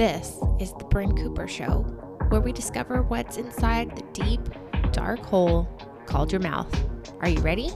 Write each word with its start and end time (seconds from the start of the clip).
This 0.00 0.40
is 0.58 0.72
the 0.72 0.84
Bryn 0.84 1.14
Cooper 1.14 1.46
Show, 1.46 1.82
where 2.30 2.40
we 2.40 2.52
discover 2.52 3.02
what's 3.02 3.36
inside 3.36 3.94
the 3.94 4.22
deep, 4.24 4.40
dark 4.92 5.20
hole 5.20 5.68
called 6.06 6.32
your 6.32 6.40
mouth. 6.40 6.74
Are 7.20 7.28
you 7.28 7.38
ready? 7.40 7.68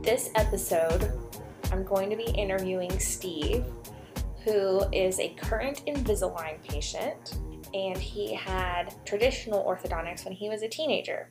This 0.00 0.30
episode, 0.36 1.10
I'm 1.72 1.82
going 1.82 2.08
to 2.10 2.16
be 2.16 2.30
interviewing 2.36 3.00
Steve, 3.00 3.64
who 4.44 4.84
is 4.92 5.18
a 5.18 5.30
current 5.30 5.84
Invisalign 5.88 6.62
patient, 6.62 7.36
and 7.74 7.98
he 7.98 8.32
had 8.32 8.94
traditional 9.04 9.64
orthodontics 9.64 10.24
when 10.24 10.34
he 10.34 10.48
was 10.48 10.62
a 10.62 10.68
teenager. 10.68 11.30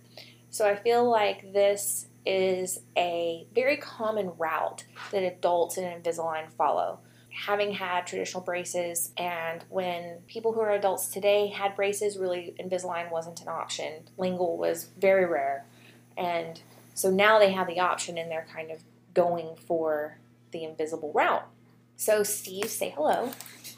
So 0.49 0.67
I 0.67 0.75
feel 0.75 1.09
like 1.09 1.53
this 1.53 2.07
is 2.25 2.79
a 2.97 3.47
very 3.53 3.77
common 3.77 4.31
route 4.37 4.85
that 5.11 5.23
adults 5.23 5.77
in 5.77 5.83
Invisalign 5.83 6.51
follow. 6.51 6.99
Having 7.45 7.73
had 7.73 8.07
traditional 8.07 8.41
braces, 8.41 9.11
and 9.17 9.63
when 9.69 10.19
people 10.27 10.53
who 10.53 10.61
are 10.61 10.71
adults 10.71 11.09
today 11.09 11.47
had 11.47 11.75
braces, 11.75 12.17
really 12.17 12.55
Invisalign 12.59 13.11
wasn't 13.11 13.41
an 13.41 13.49
option. 13.49 14.07
Lingual 14.17 14.57
was 14.57 14.89
very 14.97 15.25
rare. 15.25 15.65
And 16.17 16.61
so 16.93 17.09
now 17.09 17.39
they 17.39 17.51
have 17.51 17.67
the 17.67 17.81
option 17.81 18.17
and 18.17 18.31
they're 18.31 18.47
kind 18.53 18.71
of 18.71 18.81
going 19.13 19.57
for 19.67 20.17
the 20.51 20.63
invisible 20.63 21.11
route. 21.13 21.45
So, 21.97 22.23
Steve, 22.23 22.69
say 22.69 22.89
hello. 22.89 23.31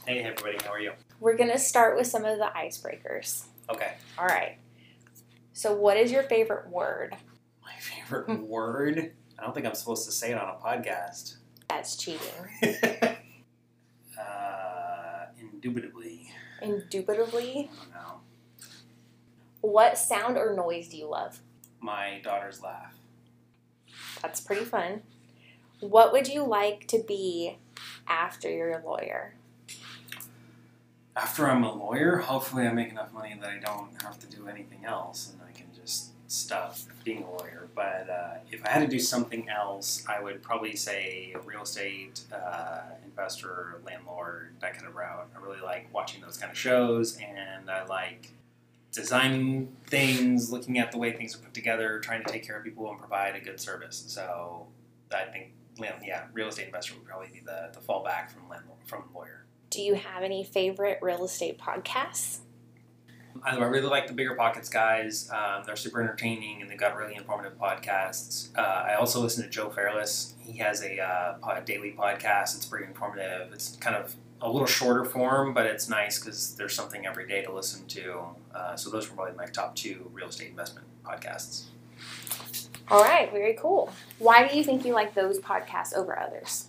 Hey 0.06 0.20
everybody, 0.20 0.58
how 0.64 0.72
are 0.72 0.80
you? 0.80 0.94
We're 1.20 1.36
going 1.36 1.52
to 1.52 1.60
start 1.60 1.98
with 1.98 2.08
some 2.08 2.26
of 2.26 2.38
the 2.38 2.50
icebreakers. 2.56 3.46
Okay. 3.70 3.94
All 4.18 4.26
right. 4.26 4.58
So, 5.54 5.74
what 5.74 5.98
is 5.98 6.12
your 6.12 6.24
favorite 6.24 6.70
word? 6.70 7.16
My 8.10 8.20
favorite 8.20 8.42
word? 8.48 9.12
I 9.40 9.44
don't 9.44 9.54
think 9.54 9.66
I'm 9.66 9.76
supposed 9.76 10.06
to 10.06 10.12
say 10.12 10.32
it 10.32 10.38
on 10.38 10.50
a 10.50 10.54
podcast. 10.54 11.36
That's 11.70 11.96
cheating. 11.96 12.20
uh, 14.20 15.26
indubitably. 15.40 16.32
Indubitably. 16.62 17.70
I. 17.94 18.22
What 19.62 19.98
sound 19.98 20.38
or 20.38 20.56
noise 20.56 20.88
do 20.88 20.98
you 20.98 21.08
love? 21.08 21.40
My 21.82 22.20
daughter's 22.24 22.62
laugh. 22.62 22.96
That's 24.22 24.40
pretty 24.40 24.66
fun. 24.66 25.02
What 25.82 26.12
would 26.14 26.28
you 26.28 26.44
like 26.44 26.88
to 26.88 27.04
be 27.06 27.58
after 28.08 28.50
you're 28.50 28.80
a 28.80 28.86
lawyer? 28.86 29.36
After 31.16 31.48
I'm 31.48 31.64
a 31.64 31.74
lawyer, 31.74 32.18
hopefully 32.18 32.66
I 32.66 32.72
make 32.72 32.90
enough 32.90 33.12
money 33.12 33.36
that 33.40 33.50
I 33.50 33.60
don't 33.60 34.02
have 34.02 34.18
to 34.20 34.28
do 34.28 34.48
anything 34.48 34.86
else 34.86 35.32
and 35.32 35.47
Stop 36.28 36.76
being 37.04 37.24
a 37.24 37.32
lawyer. 37.32 37.70
But 37.74 38.10
uh, 38.10 38.40
if 38.52 38.66
I 38.66 38.70
had 38.70 38.82
to 38.82 38.88
do 38.88 39.00
something 39.00 39.48
else, 39.50 40.04
I 40.08 40.22
would 40.22 40.42
probably 40.44 40.76
say 40.76 41.36
real 41.46 41.62
estate, 41.62 42.22
uh, 42.34 42.82
investor, 43.06 43.82
landlord, 43.86 44.54
that 44.60 44.74
kind 44.74 44.88
of 44.88 44.96
route. 44.96 45.30
I 45.36 45.40
really 45.40 45.62
like 45.62 45.88
watching 45.94 46.22
those 46.22 46.38
kind 46.38 46.52
of 46.52 46.58
shows 46.58 47.18
and 47.18 47.70
I 47.70 47.86
like 47.86 48.32
designing 48.92 49.76
things, 49.86 50.52
looking 50.52 50.80
at 50.80 50.92
the 50.92 50.98
way 50.98 51.12
things 51.12 51.36
are 51.36 51.40
put 51.40 51.54
together, 51.54 52.00
trying 52.00 52.24
to 52.24 52.32
take 52.32 52.46
care 52.46 52.58
of 52.58 52.64
people 52.64 52.90
and 52.90 53.00
provide 53.00 53.36
a 53.36 53.40
good 53.40 53.60
service. 53.60 54.04
So 54.08 54.68
I 55.14 55.26
think, 55.26 55.52
yeah, 56.04 56.26
real 56.34 56.48
estate 56.48 56.66
investor 56.66 56.96
would 56.96 57.06
probably 57.06 57.30
be 57.32 57.42
the, 57.46 57.70
the 57.74 57.80
fallback 57.80 58.32
from 58.32 58.50
landlord, 58.50 58.80
from 58.86 59.04
lawyer. 59.14 59.46
Do 59.70 59.82
you 59.82 59.96
have 59.96 60.24
any 60.24 60.44
favorite 60.44 61.00
real 61.02 61.24
estate 61.24 61.60
podcasts? 61.60 62.40
I 63.44 63.56
really 63.58 63.88
like 63.88 64.08
the 64.08 64.14
Bigger 64.14 64.36
Pockets 64.36 64.70
guys. 64.70 65.30
Um, 65.32 65.64
they're 65.66 65.76
super 65.76 66.02
entertaining 66.02 66.62
and 66.62 66.70
they've 66.70 66.78
got 66.78 66.96
really 66.96 67.16
informative 67.16 67.58
podcasts. 67.58 68.50
Uh, 68.58 68.62
I 68.62 68.96
also 68.96 69.20
listen 69.22 69.44
to 69.44 69.50
Joe 69.50 69.70
Fairless. 69.70 70.36
He 70.40 70.58
has 70.60 70.82
a 70.84 71.00
uh, 71.00 71.60
daily 71.62 71.94
podcast. 71.98 72.56
It's 72.56 72.66
pretty 72.66 72.86
informative. 72.86 73.52
It's 73.54 73.76
kind 73.78 73.96
of 73.96 74.16
a 74.42 74.50
little 74.50 74.68
shorter 74.68 75.04
form, 75.04 75.54
but 75.54 75.66
it's 75.66 75.90
nice 75.90 76.20
because 76.20 76.56
there's 76.56 76.74
something 76.74 77.06
every 77.06 77.28
day 77.28 77.42
to 77.44 77.52
listen 77.52 77.88
to. 77.88 78.24
Uh, 78.54 78.76
so 78.76 78.90
those 78.90 79.10
were 79.10 79.16
probably 79.16 79.36
my 79.36 79.46
top 79.46 79.76
two 79.76 80.10
real 80.14 80.28
estate 80.28 80.50
investment 80.50 80.88
podcasts. 81.04 81.66
All 82.90 83.04
right, 83.04 83.30
very 83.32 83.54
cool. 83.60 83.92
Why 84.20 84.48
do 84.48 84.58
you 84.58 84.64
think 84.64 84.86
you 84.86 84.94
like 84.94 85.14
those 85.14 85.40
podcasts 85.40 85.96
over 85.96 86.18
others? 86.18 86.68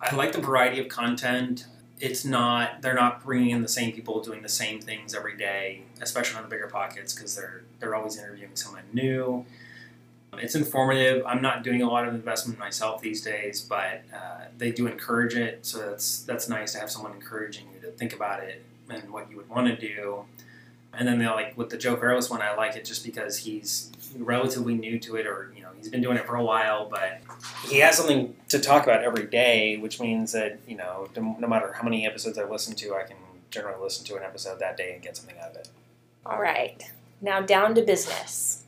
I 0.00 0.14
like 0.14 0.32
the 0.32 0.40
variety 0.40 0.80
of 0.80 0.88
content. 0.88 1.66
It's 1.98 2.24
not 2.24 2.82
they're 2.82 2.94
not 2.94 3.24
bringing 3.24 3.50
in 3.50 3.62
the 3.62 3.68
same 3.68 3.92
people 3.92 4.20
doing 4.22 4.42
the 4.42 4.48
same 4.48 4.80
things 4.80 5.14
every 5.14 5.36
day, 5.36 5.82
especially 6.00 6.36
on 6.36 6.42
the 6.42 6.48
bigger 6.48 6.68
pockets 6.68 7.14
because 7.14 7.36
they're 7.36 7.62
they're 7.80 7.94
always 7.94 8.18
interviewing 8.18 8.54
someone 8.54 8.84
new. 8.92 9.44
It's 10.38 10.54
informative. 10.54 11.24
I'm 11.26 11.40
not 11.40 11.62
doing 11.62 11.82
a 11.82 11.88
lot 11.88 12.06
of 12.06 12.14
investment 12.14 12.58
myself 12.58 13.00
these 13.00 13.22
days, 13.22 13.62
but 13.62 14.02
uh, 14.14 14.46
they 14.58 14.70
do 14.70 14.86
encourage 14.86 15.34
it. 15.34 15.64
So 15.64 15.78
that's 15.78 16.22
that's 16.22 16.48
nice 16.48 16.72
to 16.72 16.80
have 16.80 16.90
someone 16.90 17.12
encouraging 17.12 17.66
you 17.74 17.80
to 17.80 17.90
think 17.92 18.12
about 18.14 18.42
it 18.42 18.62
and 18.88 19.10
what 19.10 19.30
you 19.30 19.36
would 19.36 19.48
want 19.48 19.66
to 19.68 19.76
do. 19.76 20.24
And 20.92 21.06
then 21.06 21.18
they 21.18 21.26
like 21.26 21.56
with 21.56 21.70
the 21.70 21.76
Joe 21.76 21.96
Fairless 21.96 22.30
one, 22.30 22.42
I 22.42 22.54
like 22.54 22.76
it 22.76 22.84
just 22.84 23.04
because 23.04 23.38
he's 23.38 23.90
relatively 24.18 24.74
new 24.74 24.98
to 25.00 25.16
it, 25.16 25.26
or 25.26 25.52
you 25.54 25.62
know 25.62 25.65
he's 25.78 25.88
been 25.88 26.02
doing 26.02 26.16
it 26.16 26.26
for 26.26 26.36
a 26.36 26.44
while, 26.44 26.88
but 26.88 27.20
he 27.68 27.78
has 27.78 27.96
something 27.96 28.34
to 28.48 28.58
talk 28.58 28.84
about 28.84 29.02
every 29.02 29.26
day, 29.26 29.76
which 29.76 30.00
means 30.00 30.32
that 30.32 30.58
you 30.66 30.76
know 30.76 31.08
no 31.16 31.48
matter 31.48 31.72
how 31.72 31.82
many 31.82 32.06
episodes 32.06 32.38
I 32.38 32.44
listen 32.44 32.74
to, 32.76 32.94
I 32.94 33.04
can 33.04 33.16
generally 33.50 33.82
listen 33.82 34.04
to 34.06 34.16
an 34.16 34.22
episode 34.22 34.58
that 34.60 34.76
day 34.76 34.92
and 34.94 35.02
get 35.02 35.16
something 35.16 35.36
out 35.38 35.50
of 35.50 35.56
it. 35.56 35.68
All 36.24 36.40
right, 36.40 36.82
now 37.20 37.40
down 37.40 37.74
to 37.74 37.82
business. 37.82 38.64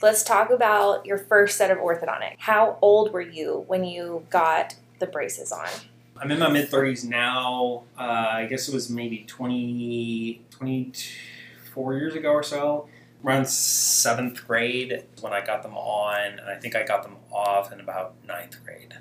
Let's 0.00 0.24
talk 0.24 0.50
about 0.50 1.06
your 1.06 1.18
first 1.18 1.56
set 1.56 1.70
of 1.70 1.78
orthodontic. 1.78 2.34
How 2.38 2.76
old 2.82 3.12
were 3.12 3.20
you 3.20 3.64
when 3.68 3.84
you 3.84 4.26
got 4.30 4.74
the 4.98 5.06
braces 5.06 5.52
on? 5.52 5.68
I'm 6.16 6.30
in 6.30 6.38
my 6.38 6.48
mid 6.50 6.70
30s 6.70 7.04
now. 7.04 7.82
Uh, 7.98 8.02
I 8.02 8.46
guess 8.46 8.68
it 8.68 8.74
was 8.74 8.90
maybe 8.90 9.24
20, 9.26 10.40
24 10.50 11.96
years 11.98 12.14
ago 12.14 12.30
or 12.30 12.42
so. 12.42 12.88
Around 13.24 13.48
seventh 13.48 14.46
grade 14.46 15.04
when 15.20 15.32
I 15.32 15.44
got 15.44 15.62
them 15.62 15.76
on, 15.76 16.38
and 16.38 16.48
I 16.48 16.56
think 16.56 16.74
I 16.74 16.84
got 16.84 17.02
them 17.04 17.16
off 17.30 17.72
in 17.72 17.80
about 17.80 18.14
ninth 18.26 18.56
grade. 18.64 18.94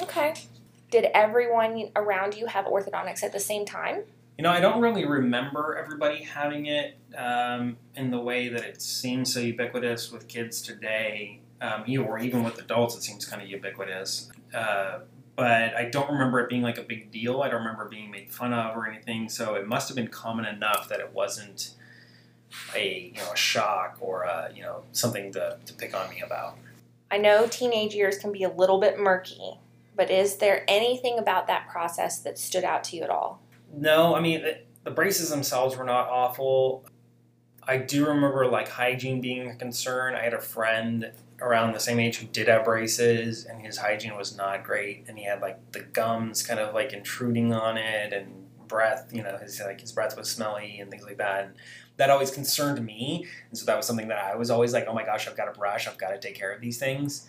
Okay. 0.00 0.34
Did 0.90 1.06
everyone 1.14 1.90
around 1.94 2.36
you 2.36 2.46
have 2.46 2.66
orthodontics 2.66 3.22
at 3.22 3.32
the 3.32 3.40
same 3.40 3.64
time? 3.64 4.02
You 4.38 4.42
know, 4.42 4.50
I 4.50 4.60
don't 4.60 4.80
really 4.80 5.04
remember 5.04 5.76
everybody 5.76 6.22
having 6.24 6.66
it 6.66 6.96
um, 7.16 7.76
in 7.94 8.10
the 8.10 8.18
way 8.18 8.48
that 8.48 8.64
it 8.64 8.82
seems 8.82 9.32
so 9.32 9.38
ubiquitous 9.38 10.10
with 10.10 10.26
kids 10.26 10.60
today, 10.60 11.40
um, 11.60 11.84
or 11.98 12.18
even 12.18 12.42
with 12.42 12.58
adults, 12.58 12.96
it 12.96 13.02
seems 13.02 13.24
kind 13.24 13.40
of 13.40 13.48
ubiquitous. 13.48 14.30
Uh, 14.52 15.00
but 15.36 15.76
I 15.76 15.84
don't 15.84 16.10
remember 16.10 16.40
it 16.40 16.48
being 16.48 16.62
like 16.62 16.78
a 16.78 16.82
big 16.82 17.10
deal. 17.10 17.42
I 17.42 17.48
don't 17.48 17.60
remember 17.60 17.88
being 17.88 18.10
made 18.10 18.32
fun 18.32 18.52
of 18.52 18.76
or 18.76 18.88
anything. 18.88 19.28
So 19.28 19.54
it 19.54 19.66
must 19.66 19.88
have 19.88 19.96
been 19.96 20.08
common 20.08 20.44
enough 20.44 20.88
that 20.88 21.00
it 21.00 21.12
wasn't 21.12 21.74
a 22.74 23.12
you 23.14 23.20
know 23.20 23.32
a 23.32 23.36
shock 23.36 23.98
or 24.00 24.22
a, 24.22 24.50
you 24.54 24.62
know 24.62 24.82
something 24.92 25.32
to, 25.32 25.58
to 25.64 25.72
pick 25.74 25.94
on 25.94 26.10
me 26.10 26.20
about. 26.20 26.56
I 27.10 27.18
know 27.18 27.46
teenage 27.46 27.94
years 27.94 28.18
can 28.18 28.32
be 28.32 28.42
a 28.42 28.48
little 28.48 28.80
bit 28.80 28.98
murky, 28.98 29.58
but 29.96 30.10
is 30.10 30.36
there 30.36 30.64
anything 30.68 31.18
about 31.18 31.46
that 31.46 31.68
process 31.68 32.18
that 32.20 32.38
stood 32.38 32.64
out 32.64 32.84
to 32.84 32.96
you 32.96 33.02
at 33.02 33.10
all? 33.10 33.40
No, 33.72 34.14
I 34.14 34.20
mean 34.20 34.42
the, 34.42 34.58
the 34.84 34.90
braces 34.90 35.30
themselves 35.30 35.76
were 35.76 35.84
not 35.84 36.08
awful. 36.08 36.84
I 37.66 37.78
do 37.78 38.06
remember 38.06 38.46
like 38.46 38.68
hygiene 38.68 39.20
being 39.20 39.48
a 39.48 39.54
concern. 39.54 40.14
I 40.14 40.22
had 40.22 40.34
a 40.34 40.40
friend 40.40 41.12
around 41.40 41.72
the 41.72 41.80
same 41.80 41.98
age 41.98 42.16
who 42.16 42.26
did 42.26 42.48
have 42.48 42.64
braces, 42.64 43.44
and 43.44 43.64
his 43.64 43.78
hygiene 43.78 44.16
was 44.16 44.36
not 44.36 44.64
great, 44.64 45.04
and 45.08 45.18
he 45.18 45.24
had 45.24 45.40
like 45.40 45.72
the 45.72 45.80
gums 45.80 46.42
kind 46.42 46.60
of 46.60 46.74
like 46.74 46.92
intruding 46.92 47.52
on 47.52 47.76
it, 47.76 48.12
and 48.12 48.44
breath. 48.68 49.10
You 49.12 49.22
know, 49.22 49.38
his 49.38 49.60
like 49.60 49.80
his 49.80 49.92
breath 49.92 50.16
was 50.16 50.30
smelly 50.30 50.78
and 50.80 50.90
things 50.90 51.04
like 51.04 51.18
that. 51.18 51.44
And 51.44 51.54
that 51.96 52.10
always 52.10 52.30
concerned 52.30 52.84
me, 52.84 53.26
and 53.50 53.58
so 53.58 53.64
that 53.66 53.76
was 53.76 53.86
something 53.86 54.08
that 54.08 54.18
I 54.18 54.34
was 54.36 54.50
always 54.50 54.72
like, 54.72 54.86
oh 54.88 54.94
my 54.94 55.04
gosh, 55.04 55.28
I've 55.28 55.36
got 55.36 55.52
to 55.52 55.58
brush, 55.58 55.86
I've 55.86 55.98
got 55.98 56.10
to 56.10 56.18
take 56.18 56.34
care 56.34 56.52
of 56.52 56.60
these 56.60 56.78
things. 56.78 57.26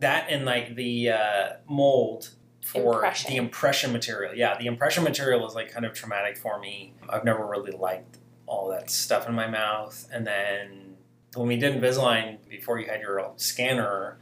That 0.00 0.26
and 0.28 0.44
like 0.44 0.74
the 0.74 1.10
uh, 1.10 1.48
mold 1.68 2.30
for 2.64 2.94
Impression. 2.94 3.30
the 3.30 3.36
impression 3.36 3.92
material. 3.92 4.34
Yeah, 4.34 4.56
the 4.58 4.66
impression 4.66 5.04
material 5.04 5.46
is 5.46 5.54
like 5.54 5.72
kind 5.72 5.84
of 5.84 5.92
traumatic 5.94 6.36
for 6.36 6.58
me. 6.58 6.94
I've 7.08 7.24
never 7.24 7.46
really 7.46 7.72
liked 7.72 8.18
all 8.46 8.68
that 8.70 8.90
stuff 8.90 9.28
in 9.28 9.34
my 9.34 9.48
mouth. 9.48 10.08
And 10.12 10.26
then 10.26 10.96
when 11.34 11.48
we 11.48 11.56
did 11.56 11.80
Invisalign 11.80 12.38
before 12.48 12.78
you 12.78 12.86
had 12.86 13.00
your 13.00 13.32
scanner, 13.36 14.18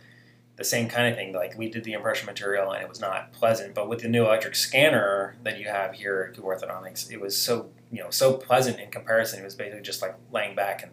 the 0.60 0.64
same 0.64 0.88
kind 0.88 1.08
of 1.08 1.16
thing. 1.16 1.32
Like 1.32 1.56
we 1.56 1.70
did 1.70 1.84
the 1.84 1.94
impression 1.94 2.26
material 2.26 2.70
and 2.70 2.82
it 2.82 2.88
was 2.88 3.00
not 3.00 3.32
pleasant. 3.32 3.74
But 3.74 3.88
with 3.88 4.00
the 4.02 4.08
new 4.08 4.26
electric 4.26 4.54
scanner 4.54 5.34
that 5.42 5.58
you 5.58 5.66
have 5.66 5.94
here 5.94 6.28
at 6.28 6.36
Good 6.36 6.44
Orthodontics, 6.44 7.10
it 7.10 7.18
was 7.18 7.36
so 7.36 7.70
you 7.90 8.02
know 8.02 8.10
so 8.10 8.34
pleasant 8.34 8.78
in 8.78 8.90
comparison. 8.90 9.40
It 9.40 9.44
was 9.44 9.54
basically 9.54 9.80
just 9.80 10.02
like 10.02 10.14
laying 10.30 10.54
back 10.54 10.82
and 10.82 10.92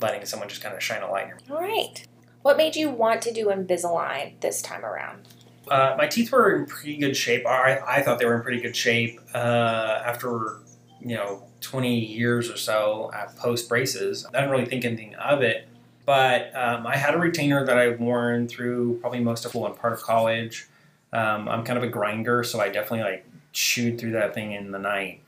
letting 0.00 0.24
someone 0.26 0.48
just 0.48 0.62
kind 0.62 0.76
of 0.76 0.82
shine 0.82 1.02
a 1.02 1.10
light 1.10 1.24
in 1.24 1.28
your 1.30 1.56
All 1.56 1.62
right. 1.62 2.06
What 2.42 2.58
made 2.58 2.76
you 2.76 2.90
want 2.90 3.22
to 3.22 3.32
do 3.32 3.46
Invisalign 3.46 4.38
this 4.40 4.60
time 4.62 4.84
around? 4.84 5.26
Uh, 5.68 5.94
my 5.98 6.06
teeth 6.06 6.30
were 6.30 6.54
in 6.54 6.66
pretty 6.66 6.98
good 6.98 7.16
shape. 7.16 7.46
I, 7.46 7.80
I 7.86 8.02
thought 8.02 8.18
they 8.18 8.26
were 8.26 8.36
in 8.36 8.42
pretty 8.42 8.60
good 8.60 8.76
shape 8.76 9.20
uh, 9.34 10.02
after 10.04 10.60
you 11.00 11.16
know 11.16 11.44
20 11.60 11.98
years 11.98 12.50
or 12.50 12.56
so 12.56 13.10
of 13.14 13.36
post 13.36 13.68
braces. 13.68 14.26
I 14.26 14.32
didn't 14.32 14.50
really 14.50 14.66
think 14.66 14.84
anything 14.84 15.14
of 15.14 15.42
it, 15.42 15.67
but 16.08 16.56
um, 16.56 16.86
I 16.86 16.96
had 16.96 17.14
a 17.14 17.18
retainer 17.18 17.66
that 17.66 17.76
I 17.76 17.90
worn 17.90 18.48
through 18.48 18.98
probably 19.00 19.20
most 19.20 19.44
of 19.44 19.54
and 19.54 19.76
part 19.76 19.92
of 19.92 20.00
college. 20.00 20.66
Um, 21.12 21.46
I'm 21.50 21.64
kind 21.64 21.76
of 21.76 21.82
a 21.82 21.86
grinder, 21.86 22.42
so 22.44 22.60
I 22.60 22.70
definitely 22.70 23.02
like 23.02 23.26
chewed 23.52 24.00
through 24.00 24.12
that 24.12 24.32
thing 24.32 24.52
in 24.52 24.70
the 24.70 24.78
night. 24.78 25.20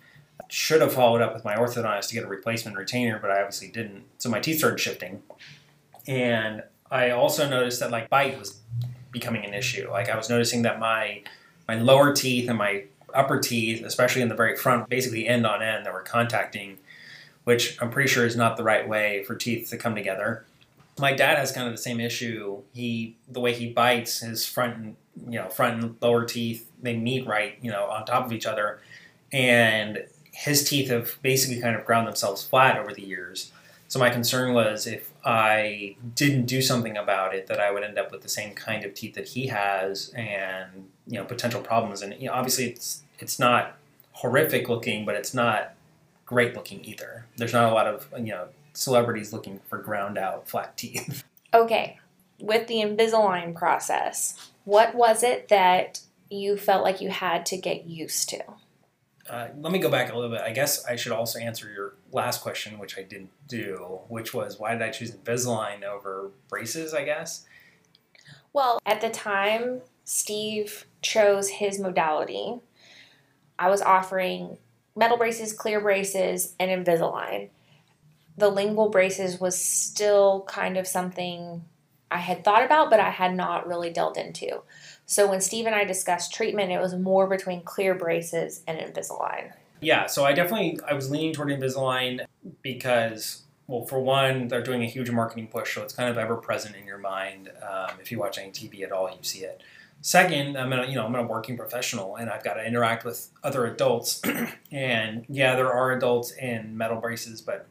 Should 0.49 0.81
have 0.81 0.95
followed 0.95 1.21
up 1.21 1.35
with 1.35 1.45
my 1.45 1.55
orthodontist 1.55 2.09
to 2.09 2.15
get 2.15 2.25
a 2.25 2.29
replacement 2.29 2.79
retainer, 2.79 3.19
but 3.19 3.31
I 3.31 3.41
obviously 3.41 3.69
didn't. 3.69 4.05
So 4.17 4.31
my 4.31 4.41
teeth 4.41 4.57
started 4.57 4.81
shifting, 4.81 5.23
and 6.07 6.63
I 6.91 7.11
also 7.11 7.47
noticed 7.47 7.79
that 7.81 7.91
like 7.91 8.09
bite 8.09 8.39
was 8.39 8.59
becoming 9.13 9.45
an 9.45 9.53
issue. 9.53 9.87
Like 9.91 10.09
I 10.09 10.17
was 10.17 10.31
noticing 10.31 10.63
that 10.63 10.81
my 10.81 11.21
my 11.69 11.75
lower 11.75 12.15
teeth 12.15 12.49
and 12.49 12.57
my 12.57 12.85
upper 13.13 13.39
teeth, 13.39 13.85
especially 13.85 14.23
in 14.23 14.31
the 14.31 14.35
very 14.35 14.57
front, 14.57 14.89
basically 14.89 15.29
end 15.29 15.47
on 15.47 15.63
end, 15.63 15.85
that 15.85 15.93
were 15.93 16.01
contacting, 16.01 16.79
which 17.45 17.77
I'm 17.83 17.91
pretty 17.91 18.09
sure 18.09 18.25
is 18.25 18.35
not 18.35 18.57
the 18.57 18.65
right 18.65 18.89
way 18.89 19.25
for 19.25 19.35
teeth 19.35 19.69
to 19.69 19.77
come 19.77 19.95
together. 19.95 20.47
My 20.99 21.13
dad 21.13 21.39
has 21.39 21.53
kind 21.53 21.67
of 21.67 21.73
the 21.73 21.83
same 21.83 22.01
issue. 22.01 22.63
He 22.73 23.17
the 23.29 23.41
way 23.41 23.55
he 23.55 23.71
bites 23.73 24.21
his 24.21 24.47
front 24.47 24.77
and 24.77 24.97
you 25.29 25.39
know 25.39 25.49
front 25.49 25.83
and 25.83 25.97
lower 26.01 26.25
teeth 26.25 26.71
they 26.83 26.97
meet 26.97 27.27
right 27.27 27.59
you 27.61 27.71
know 27.71 27.85
on 27.87 28.05
top 28.05 28.27
of 28.27 28.33
each 28.33 28.47
other, 28.47 28.81
and 29.33 30.05
his 30.33 30.69
teeth 30.69 30.89
have 30.91 31.19
basically 31.23 31.61
kind 31.61 31.77
of 31.77 31.85
ground 31.85 32.07
themselves 32.07 32.45
flat 32.45 32.79
over 32.79 32.93
the 32.93 33.03
years. 33.03 33.53
So 33.89 33.99
my 33.99 34.09
concern 34.09 34.55
was 34.55 34.87
if 34.87 35.11
I 35.25 35.97
didn't 36.15 36.47
do 36.47 36.63
something 36.63 36.97
about 36.97 37.35
it, 37.35 37.49
that 37.49 37.59
I 37.59 37.73
would 37.73 37.83
end 37.83 37.99
up 37.99 38.13
with 38.13 38.23
the 38.23 38.29
same 38.29 38.55
kind 38.55 38.85
of 38.85 38.95
teeth 38.95 39.15
that 39.15 39.29
he 39.29 39.49
has, 39.49 40.11
and 40.11 40.89
you 41.07 41.19
know 41.19 41.25
potential 41.25 41.61
problems. 41.61 42.01
And 42.01 42.15
you 42.21 42.29
know, 42.29 42.35
obviously, 42.35 42.67
it's 42.67 43.03
it's 43.19 43.39
not 43.39 43.77
horrific 44.13 44.69
looking, 44.69 45.05
but 45.05 45.17
it's 45.17 45.35
not 45.35 45.75
great 46.25 46.55
looking 46.55 46.85
either. 46.85 47.27
There's 47.37 47.53
not 47.53 47.71
a 47.71 47.75
lot 47.75 47.89
of 47.89 48.07
you 48.17 48.33
know 48.33 48.47
celebrities 48.81 49.33
looking 49.33 49.61
for 49.69 49.79
ground 49.79 50.17
out 50.17 50.49
flat 50.49 50.77
teeth. 50.77 51.25
Okay, 51.53 51.99
with 52.39 52.69
the 52.69 52.77
Invisalign 52.77 53.57
process, 53.57 54.53
what 54.63 54.95
was 54.95 55.25
it 55.25 55.49
that 55.49 55.99
you 56.31 56.57
felt 56.57 56.85
like 56.85 57.01
you 57.01 57.11
had 57.11 57.45
to 57.47 57.57
get 57.57 57.87
used 57.87 58.29
to? 58.29 58.45
Uh, 59.29 59.49
let 59.59 59.73
me 59.73 59.81
go 59.81 59.91
back 59.91 60.13
a 60.13 60.15
little 60.15 60.31
bit. 60.31 60.43
I 60.43 60.53
guess 60.53 60.85
I 60.87 60.95
should 60.95 61.11
also 61.11 61.41
answer 61.41 61.69
your 61.69 61.95
last 62.13 62.41
question, 62.41 62.79
which 62.79 62.97
I 62.97 63.03
didn't 63.03 63.33
do, 63.49 63.99
which 64.07 64.33
was 64.33 64.61
why 64.61 64.75
did 64.75 64.83
I 64.83 64.91
choose 64.91 65.11
Invisalign 65.11 65.83
over 65.83 66.31
braces? 66.49 66.95
I 66.95 67.03
guess. 67.03 67.47
Well, 68.53 68.79
at 68.87 69.01
the 69.01 69.11
time 69.11 69.81
Steve 70.05 70.87
chose 71.03 71.49
his 71.49 71.81
modality, 71.81 72.61
I 73.59 73.71
was 73.71 73.83
offering 73.83 74.59
metal 74.95 75.17
braces, 75.17 75.53
clear 75.53 75.81
braces, 75.81 76.55
and 76.61 76.71
Invisalign. 76.71 77.49
The 78.41 78.49
lingual 78.49 78.89
braces 78.89 79.39
was 79.39 79.63
still 79.63 80.45
kind 80.49 80.77
of 80.77 80.87
something 80.87 81.63
I 82.11 82.19
had 82.19 82.43
thought 82.43 82.65
about, 82.65 82.91
but 82.91 82.99
I 82.99 83.11
had 83.11 83.35
not 83.35 83.67
really 83.67 83.91
delved 83.91 84.17
into. 84.17 84.63
So 85.07 85.29
when 85.29 85.41
Steve 85.41 85.67
and 85.67 85.75
I 85.75 85.85
discussed 85.85 86.33
treatment, 86.33 86.73
it 86.73 86.81
was 86.81 86.95
more 86.95 87.27
between 87.27 87.63
clear 87.63 87.95
braces 87.95 88.63
and 88.67 88.79
Invisalign. 88.79 89.53
Yeah, 89.81 90.07
so 90.07 90.25
I 90.25 90.33
definitely 90.33 90.79
I 90.89 90.95
was 90.95 91.11
leaning 91.11 91.33
toward 91.33 91.49
Invisalign 91.49 92.25
because 92.63 93.43
well, 93.67 93.87
for 93.87 94.01
one, 94.01 94.49
they're 94.49 94.63
doing 94.63 94.83
a 94.83 94.87
huge 94.87 95.11
marketing 95.11 95.47
push, 95.47 95.77
so 95.77 95.83
it's 95.83 95.95
kind 95.95 96.09
of 96.09 96.19
ever 96.19 96.37
present 96.37 96.75
in 96.75 96.87
your 96.87 96.99
mind. 96.99 97.51
Um, 97.63 97.91
if 98.01 98.11
you 98.11 98.19
watch 98.19 98.37
any 98.37 98.51
TV 98.51 98.83
at 98.83 98.91
all, 98.91 99.09
you 99.09 99.23
see 99.23 99.41
it. 99.41 99.63
Second, 100.01 100.57
I'm 100.57 100.73
a 100.73 100.87
you 100.87 100.95
know 100.97 101.05
I'm 101.05 101.15
a 101.15 101.23
working 101.23 101.57
professional, 101.57 102.17
and 102.17 102.29
I've 102.31 102.43
got 102.43 102.55
to 102.55 102.65
interact 102.65 103.05
with 103.05 103.29
other 103.45 103.67
adults. 103.67 104.21
and 104.73 105.25
yeah, 105.29 105.55
there 105.55 105.73
are 105.73 105.93
adults 105.93 106.33
in 106.33 106.77
metal 106.77 107.01
braces, 107.01 107.41
but 107.43 107.69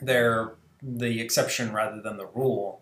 they're 0.00 0.54
the 0.82 1.20
exception 1.20 1.72
rather 1.72 2.00
than 2.00 2.16
the 2.16 2.26
rule. 2.26 2.80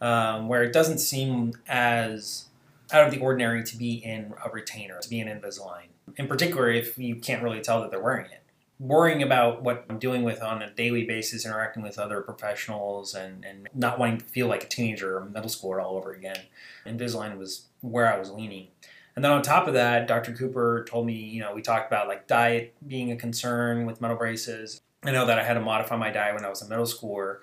Um, 0.00 0.48
where 0.48 0.62
it 0.62 0.72
doesn't 0.72 0.98
seem 0.98 1.54
as 1.66 2.46
out 2.92 3.06
of 3.06 3.10
the 3.10 3.20
ordinary 3.20 3.62
to 3.64 3.76
be 3.76 3.94
in 3.94 4.34
a 4.44 4.50
retainer, 4.50 4.98
to 5.00 5.08
be 5.08 5.20
in 5.20 5.28
Invisalign. 5.28 5.86
In 6.16 6.28
particular, 6.28 6.70
if 6.70 6.98
you 6.98 7.16
can't 7.16 7.42
really 7.42 7.60
tell 7.60 7.80
that 7.80 7.90
they're 7.90 8.02
wearing 8.02 8.26
it. 8.26 8.42
Worrying 8.78 9.22
about 9.22 9.62
what 9.62 9.86
I'm 9.88 9.98
dealing 9.98 10.22
with 10.22 10.42
on 10.42 10.60
a 10.60 10.70
daily 10.70 11.04
basis, 11.04 11.46
interacting 11.46 11.82
with 11.82 11.98
other 11.98 12.20
professionals, 12.20 13.14
and, 13.14 13.44
and 13.44 13.68
not 13.72 13.98
wanting 13.98 14.18
to 14.18 14.24
feel 14.24 14.48
like 14.48 14.64
a 14.64 14.68
teenager 14.68 15.16
or 15.16 15.24
middle 15.24 15.48
schooler 15.48 15.82
all 15.82 15.96
over 15.96 16.12
again. 16.12 16.40
Invisalign 16.84 17.38
was 17.38 17.66
where 17.80 18.12
I 18.12 18.18
was 18.18 18.30
leaning. 18.30 18.68
And 19.16 19.24
then 19.24 19.30
on 19.30 19.42
top 19.42 19.68
of 19.68 19.74
that, 19.74 20.08
Dr. 20.08 20.32
Cooper 20.32 20.84
told 20.88 21.06
me, 21.06 21.14
you 21.14 21.40
know, 21.40 21.54
we 21.54 21.62
talked 21.62 21.86
about 21.86 22.08
like 22.08 22.26
diet 22.26 22.74
being 22.86 23.12
a 23.12 23.16
concern 23.16 23.86
with 23.86 24.00
metal 24.00 24.16
braces. 24.16 24.80
I 25.04 25.10
know 25.10 25.26
that 25.26 25.38
I 25.38 25.44
had 25.44 25.54
to 25.54 25.60
modify 25.60 25.96
my 25.96 26.10
diet 26.10 26.34
when 26.34 26.44
I 26.44 26.48
was 26.48 26.62
a 26.62 26.68
middle 26.68 26.86
schooler, 26.86 27.38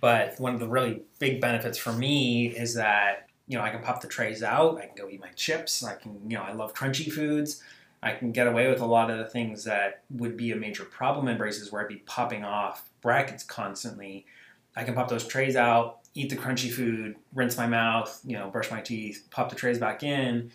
but 0.00 0.38
one 0.38 0.54
of 0.54 0.60
the 0.60 0.68
really 0.68 1.02
big 1.18 1.40
benefits 1.40 1.78
for 1.78 1.92
me 1.92 2.48
is 2.48 2.74
that 2.74 3.28
you 3.48 3.56
know, 3.56 3.64
I 3.64 3.70
can 3.70 3.80
pop 3.80 4.02
the 4.02 4.08
trays 4.08 4.42
out. 4.42 4.76
I 4.76 4.86
can 4.86 4.94
go 4.94 5.08
eat 5.08 5.20
my 5.20 5.30
chips. 5.30 5.82
I 5.82 5.94
can, 5.94 6.20
you 6.30 6.36
know, 6.36 6.44
I 6.44 6.52
love 6.52 6.74
crunchy 6.74 7.10
foods. 7.10 7.62
I 8.02 8.12
can 8.12 8.30
get 8.30 8.46
away 8.46 8.68
with 8.68 8.80
a 8.80 8.86
lot 8.86 9.10
of 9.10 9.18
the 9.18 9.24
things 9.24 9.64
that 9.64 10.02
would 10.10 10.36
be 10.36 10.52
a 10.52 10.56
major 10.56 10.84
problem 10.84 11.26
in 11.26 11.38
braces 11.38 11.72
where 11.72 11.82
I'd 11.82 11.88
be 11.88 11.96
popping 11.96 12.44
off 12.44 12.90
brackets 13.00 13.42
constantly. 13.42 14.26
I 14.76 14.84
can 14.84 14.94
pop 14.94 15.08
those 15.08 15.26
trays 15.26 15.56
out, 15.56 16.00
eat 16.14 16.28
the 16.30 16.36
crunchy 16.36 16.70
food, 16.70 17.16
rinse 17.34 17.56
my 17.56 17.66
mouth, 17.66 18.20
you 18.24 18.36
know, 18.38 18.50
brush 18.50 18.70
my 18.70 18.82
teeth, 18.82 19.26
pop 19.30 19.48
the 19.48 19.56
trays 19.56 19.78
back 19.78 20.02
in, 20.02 20.52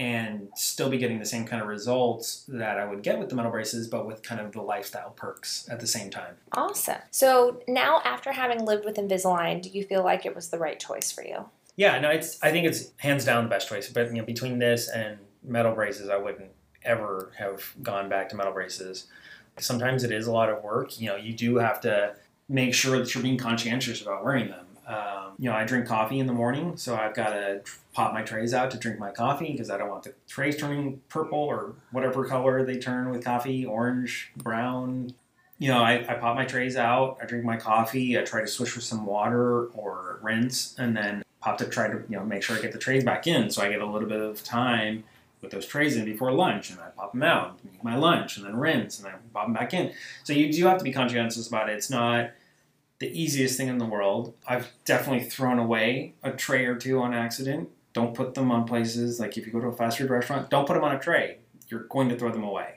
and 0.00 0.48
still 0.54 0.88
be 0.88 0.96
getting 0.96 1.18
the 1.18 1.26
same 1.26 1.44
kind 1.44 1.60
of 1.60 1.68
results 1.68 2.46
that 2.48 2.78
I 2.78 2.86
would 2.86 3.02
get 3.02 3.18
with 3.18 3.28
the 3.28 3.34
metal 3.34 3.50
braces, 3.50 3.86
but 3.86 4.06
with 4.06 4.22
kind 4.22 4.40
of 4.40 4.50
the 4.50 4.62
lifestyle 4.62 5.10
perks 5.10 5.68
at 5.70 5.78
the 5.78 5.86
same 5.86 6.08
time. 6.08 6.36
Awesome. 6.52 6.96
So 7.10 7.60
now, 7.68 8.00
after 8.02 8.32
having 8.32 8.64
lived 8.64 8.86
with 8.86 8.96
Invisalign, 8.96 9.60
do 9.60 9.68
you 9.68 9.84
feel 9.84 10.02
like 10.02 10.24
it 10.24 10.34
was 10.34 10.48
the 10.48 10.56
right 10.56 10.80
choice 10.80 11.12
for 11.12 11.22
you? 11.22 11.44
Yeah, 11.76 12.00
no, 12.00 12.08
it's. 12.08 12.42
I 12.42 12.50
think 12.50 12.66
it's 12.66 12.92
hands 12.96 13.26
down 13.26 13.44
the 13.44 13.50
best 13.50 13.68
choice. 13.68 13.90
But 13.90 14.06
you 14.06 14.14
know, 14.14 14.24
between 14.24 14.58
this 14.58 14.88
and 14.88 15.18
metal 15.44 15.74
braces, 15.74 16.08
I 16.08 16.16
wouldn't 16.16 16.50
ever 16.82 17.30
have 17.36 17.62
gone 17.82 18.08
back 18.08 18.30
to 18.30 18.36
metal 18.36 18.54
braces. 18.54 19.06
Sometimes 19.58 20.02
it 20.02 20.12
is 20.12 20.26
a 20.26 20.32
lot 20.32 20.48
of 20.48 20.64
work. 20.64 20.98
You 20.98 21.10
know, 21.10 21.16
you 21.16 21.34
do 21.34 21.56
have 21.56 21.78
to 21.82 22.14
make 22.48 22.72
sure 22.72 22.98
that 22.98 23.14
you're 23.14 23.22
being 23.22 23.36
conscientious 23.36 24.00
about 24.00 24.24
wearing 24.24 24.48
them. 24.48 24.64
Um, 24.86 25.34
you 25.38 25.48
know, 25.48 25.54
I 25.54 25.64
drink 25.64 25.86
coffee 25.86 26.18
in 26.18 26.26
the 26.26 26.32
morning, 26.32 26.76
so 26.76 26.96
I've 26.96 27.14
got 27.14 27.30
to 27.30 27.62
pop 27.92 28.12
my 28.12 28.22
trays 28.22 28.52
out 28.52 28.70
to 28.72 28.78
drink 28.78 28.98
my 28.98 29.10
coffee 29.10 29.52
because 29.52 29.70
I 29.70 29.78
don't 29.78 29.88
want 29.88 30.02
the 30.02 30.14
trays 30.28 30.56
turning 30.56 31.00
purple 31.08 31.38
or 31.38 31.74
whatever 31.92 32.24
color 32.24 32.64
they 32.64 32.78
turn 32.78 33.10
with 33.10 33.24
coffee, 33.24 33.64
orange, 33.64 34.32
brown. 34.36 35.14
You 35.58 35.68
know, 35.68 35.82
I, 35.82 36.04
I 36.08 36.14
pop 36.14 36.34
my 36.34 36.44
trays 36.44 36.76
out, 36.76 37.18
I 37.22 37.26
drink 37.26 37.44
my 37.44 37.56
coffee, 37.56 38.18
I 38.18 38.22
try 38.22 38.40
to 38.40 38.46
swish 38.46 38.74
with 38.74 38.84
some 38.84 39.06
water 39.06 39.66
or 39.66 40.18
rinse, 40.22 40.74
and 40.78 40.96
then 40.96 41.22
pop 41.40 41.58
to 41.58 41.66
try 41.66 41.88
to 41.88 42.02
you 42.08 42.16
know 42.16 42.24
make 42.24 42.42
sure 42.42 42.56
I 42.56 42.60
get 42.60 42.72
the 42.72 42.78
trays 42.78 43.04
back 43.04 43.26
in, 43.26 43.50
so 43.50 43.62
I 43.62 43.70
get 43.70 43.80
a 43.80 43.86
little 43.86 44.08
bit 44.08 44.20
of 44.20 44.42
time 44.42 45.04
with 45.40 45.52
those 45.52 45.66
trays 45.66 45.96
in 45.96 46.04
before 46.04 46.32
lunch, 46.32 46.70
and 46.70 46.80
I 46.80 46.88
pop 46.88 47.12
them 47.12 47.22
out, 47.22 47.58
make 47.64 47.82
my 47.82 47.96
lunch, 47.96 48.36
and 48.36 48.46
then 48.46 48.56
rinse, 48.56 48.98
and 48.98 49.06
then 49.06 49.14
pop 49.32 49.46
them 49.46 49.54
back 49.54 49.72
in. 49.72 49.92
So 50.24 50.32
you 50.32 50.52
do 50.52 50.66
have 50.66 50.78
to 50.78 50.84
be 50.84 50.92
conscientious 50.92 51.46
about 51.48 51.70
it. 51.70 51.74
It's 51.74 51.90
not 51.90 52.30
the 53.00 53.08
easiest 53.08 53.56
thing 53.56 53.68
in 53.68 53.78
the 53.78 53.86
world. 53.86 54.34
I've 54.46 54.68
definitely 54.84 55.24
thrown 55.28 55.58
away 55.58 56.14
a 56.22 56.30
tray 56.30 56.66
or 56.66 56.76
two 56.76 57.00
on 57.00 57.12
accident. 57.12 57.70
Don't 57.92 58.14
put 58.14 58.34
them 58.34 58.52
on 58.52 58.66
places 58.66 59.18
like 59.18 59.36
if 59.36 59.46
you 59.46 59.52
go 59.52 59.60
to 59.60 59.66
a 59.66 59.72
fast 59.72 59.98
food 59.98 60.10
restaurant, 60.10 60.48
don't 60.48 60.66
put 60.66 60.74
them 60.74 60.84
on 60.84 60.94
a 60.94 60.98
tray. 60.98 61.38
You're 61.68 61.84
going 61.84 62.08
to 62.10 62.16
throw 62.16 62.30
them 62.30 62.44
away. 62.44 62.76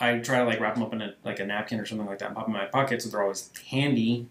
I 0.00 0.18
try 0.18 0.38
to 0.38 0.44
like 0.44 0.60
wrap 0.60 0.74
them 0.74 0.82
up 0.82 0.92
in 0.92 1.00
a, 1.00 1.14
like 1.24 1.38
a 1.38 1.46
napkin 1.46 1.80
or 1.80 1.86
something 1.86 2.06
like 2.06 2.18
that 2.18 2.26
and 2.26 2.36
pop 2.36 2.46
them 2.46 2.54
in 2.54 2.60
my 2.60 2.66
pocket 2.66 3.00
so 3.00 3.08
they're 3.08 3.22
always 3.22 3.50
handy. 3.70 4.28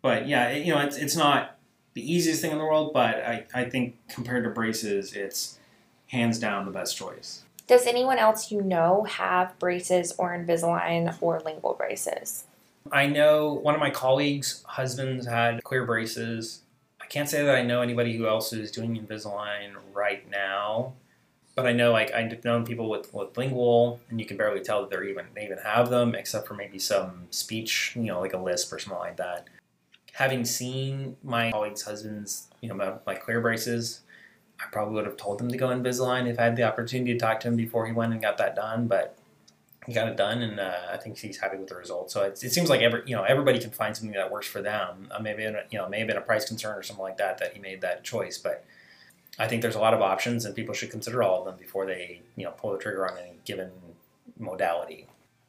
But 0.00 0.28
yeah, 0.28 0.48
it, 0.48 0.64
you 0.64 0.72
know, 0.72 0.80
it's 0.80 0.96
it's 0.96 1.16
not 1.16 1.58
the 1.94 2.12
easiest 2.12 2.40
thing 2.40 2.52
in 2.52 2.58
the 2.58 2.64
world, 2.64 2.92
but 2.92 3.16
I, 3.16 3.46
I 3.52 3.64
think 3.64 3.96
compared 4.08 4.44
to 4.44 4.50
braces, 4.50 5.12
it's 5.14 5.58
hands 6.08 6.38
down 6.38 6.66
the 6.66 6.70
best 6.70 6.96
choice. 6.96 7.42
Does 7.66 7.86
anyone 7.86 8.18
else 8.18 8.52
you 8.52 8.62
know 8.62 9.04
have 9.04 9.58
braces 9.58 10.12
or 10.18 10.30
Invisalign 10.30 11.20
or 11.20 11.40
lingual 11.40 11.74
braces? 11.74 12.44
I 12.92 13.06
know 13.06 13.52
one 13.52 13.74
of 13.74 13.80
my 13.80 13.90
colleagues' 13.90 14.64
husbands 14.66 15.26
had 15.26 15.62
clear 15.62 15.84
braces. 15.84 16.62
I 17.00 17.06
can't 17.06 17.28
say 17.28 17.44
that 17.44 17.54
I 17.54 17.62
know 17.62 17.82
anybody 17.82 18.16
who 18.16 18.26
else 18.26 18.52
is 18.52 18.70
doing 18.70 18.96
Invisalign 18.96 19.74
right 19.92 20.28
now, 20.30 20.94
but 21.54 21.66
I 21.66 21.72
know 21.72 21.92
like 21.92 22.12
I've 22.12 22.44
known 22.44 22.64
people 22.64 22.88
with, 22.88 23.12
with 23.14 23.36
lingual, 23.36 24.00
and 24.10 24.20
you 24.20 24.26
can 24.26 24.36
barely 24.36 24.60
tell 24.60 24.80
that 24.80 24.90
they're 24.90 25.04
even 25.04 25.26
they 25.34 25.44
even 25.44 25.58
have 25.58 25.90
them, 25.90 26.14
except 26.14 26.48
for 26.48 26.54
maybe 26.54 26.78
some 26.78 27.26
speech, 27.30 27.92
you 27.96 28.02
know, 28.02 28.20
like 28.20 28.32
a 28.32 28.38
lisp 28.38 28.72
or 28.72 28.78
something 28.78 28.98
like 28.98 29.16
that 29.16 29.48
having 30.16 30.46
seen 30.46 31.14
my 31.22 31.50
colleagues' 31.50 31.82
husbands, 31.82 32.48
you 32.62 32.70
know, 32.70 32.98
my, 33.06 33.14
clear 33.14 33.38
braces, 33.38 34.00
I 34.58 34.64
probably 34.72 34.94
would 34.94 35.04
have 35.04 35.18
told 35.18 35.38
him 35.38 35.50
to 35.50 35.58
go 35.58 35.68
Invisalign 35.68 36.26
if 36.26 36.38
I 36.38 36.44
had 36.44 36.56
the 36.56 36.62
opportunity 36.62 37.12
to 37.12 37.18
talk 37.18 37.38
to 37.40 37.48
him 37.48 37.56
before 37.56 37.86
he 37.86 37.92
went 37.92 38.14
and 38.14 38.22
got 38.22 38.38
that 38.38 38.56
done. 38.56 38.86
But 38.86 39.18
he 39.86 39.92
got 39.92 40.08
it 40.08 40.16
done, 40.16 40.42
and 40.42 40.58
uh, 40.58 40.74
I 40.92 40.96
think 40.96 41.16
he's 41.18 41.38
happy 41.38 41.56
with 41.56 41.68
the 41.68 41.76
results. 41.76 42.12
So 42.12 42.22
it, 42.22 42.42
it 42.42 42.52
seems 42.52 42.68
like 42.68 42.80
every 42.82 43.02
you 43.06 43.16
know 43.16 43.22
everybody 43.22 43.58
can 43.58 43.70
find 43.70 43.96
something 43.96 44.14
that 44.14 44.30
works 44.30 44.46
for 44.46 44.60
them. 44.60 45.08
Uh, 45.10 45.20
maybe 45.20 45.42
you 45.42 45.78
know 45.78 45.88
may 45.88 45.98
have 46.00 46.08
been 46.08 46.16
a 46.16 46.22
price 46.22 46.46
concern 46.46 46.76
or 46.76 46.82
something 46.82 47.02
like 47.02 47.18
that 47.18 47.38
that 47.38 47.54
he 47.54 47.60
made 47.60 47.80
that 47.80 48.04
choice, 48.04 48.38
but. 48.38 48.64
I 49.38 49.46
think 49.48 49.60
there's 49.60 49.74
a 49.74 49.80
lot 49.80 49.92
of 49.92 50.00
options, 50.00 50.46
and 50.46 50.56
people 50.56 50.74
should 50.74 50.90
consider 50.90 51.22
all 51.22 51.40
of 51.40 51.44
them 51.44 51.56
before 51.58 51.84
they, 51.84 52.22
you 52.36 52.44
know, 52.44 52.52
pull 52.52 52.72
the 52.72 52.78
trigger 52.78 53.06
on 53.06 53.18
any 53.18 53.34
given 53.44 53.70
modality. 54.38 55.08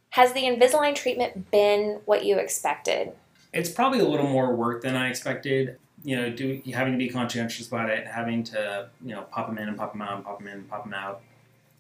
Has 0.10 0.34
the 0.34 0.42
Invisalign 0.42 0.94
treatment 0.94 1.50
been 1.52 2.02
what 2.04 2.26
you 2.26 2.38
expected? 2.38 3.14
It's 3.54 3.70
probably 3.70 4.00
a 4.00 4.06
little 4.06 4.28
more 4.28 4.54
work 4.54 4.82
than 4.82 4.98
I 4.98 5.08
expected. 5.08 5.78
you 6.04 6.18
know, 6.18 6.30
do 6.30 6.62
having 6.74 6.94
to 6.94 6.98
be 6.98 7.08
conscientious 7.10 7.68
about 7.68 7.90
it, 7.90 8.06
having 8.08 8.44
to 8.46 8.90
you 9.02 9.16
know 9.16 9.22
pop 9.24 9.48
them 9.48 9.58
in 9.58 9.70
and 9.70 9.78
pop 9.78 9.94
them 9.94 10.02
out, 10.02 10.16
and 10.16 10.26
pop 10.26 10.40
them 10.40 10.48
in 10.48 10.54
and 10.56 10.70
pop 10.70 10.84
them 10.84 10.94
out, 10.94 11.22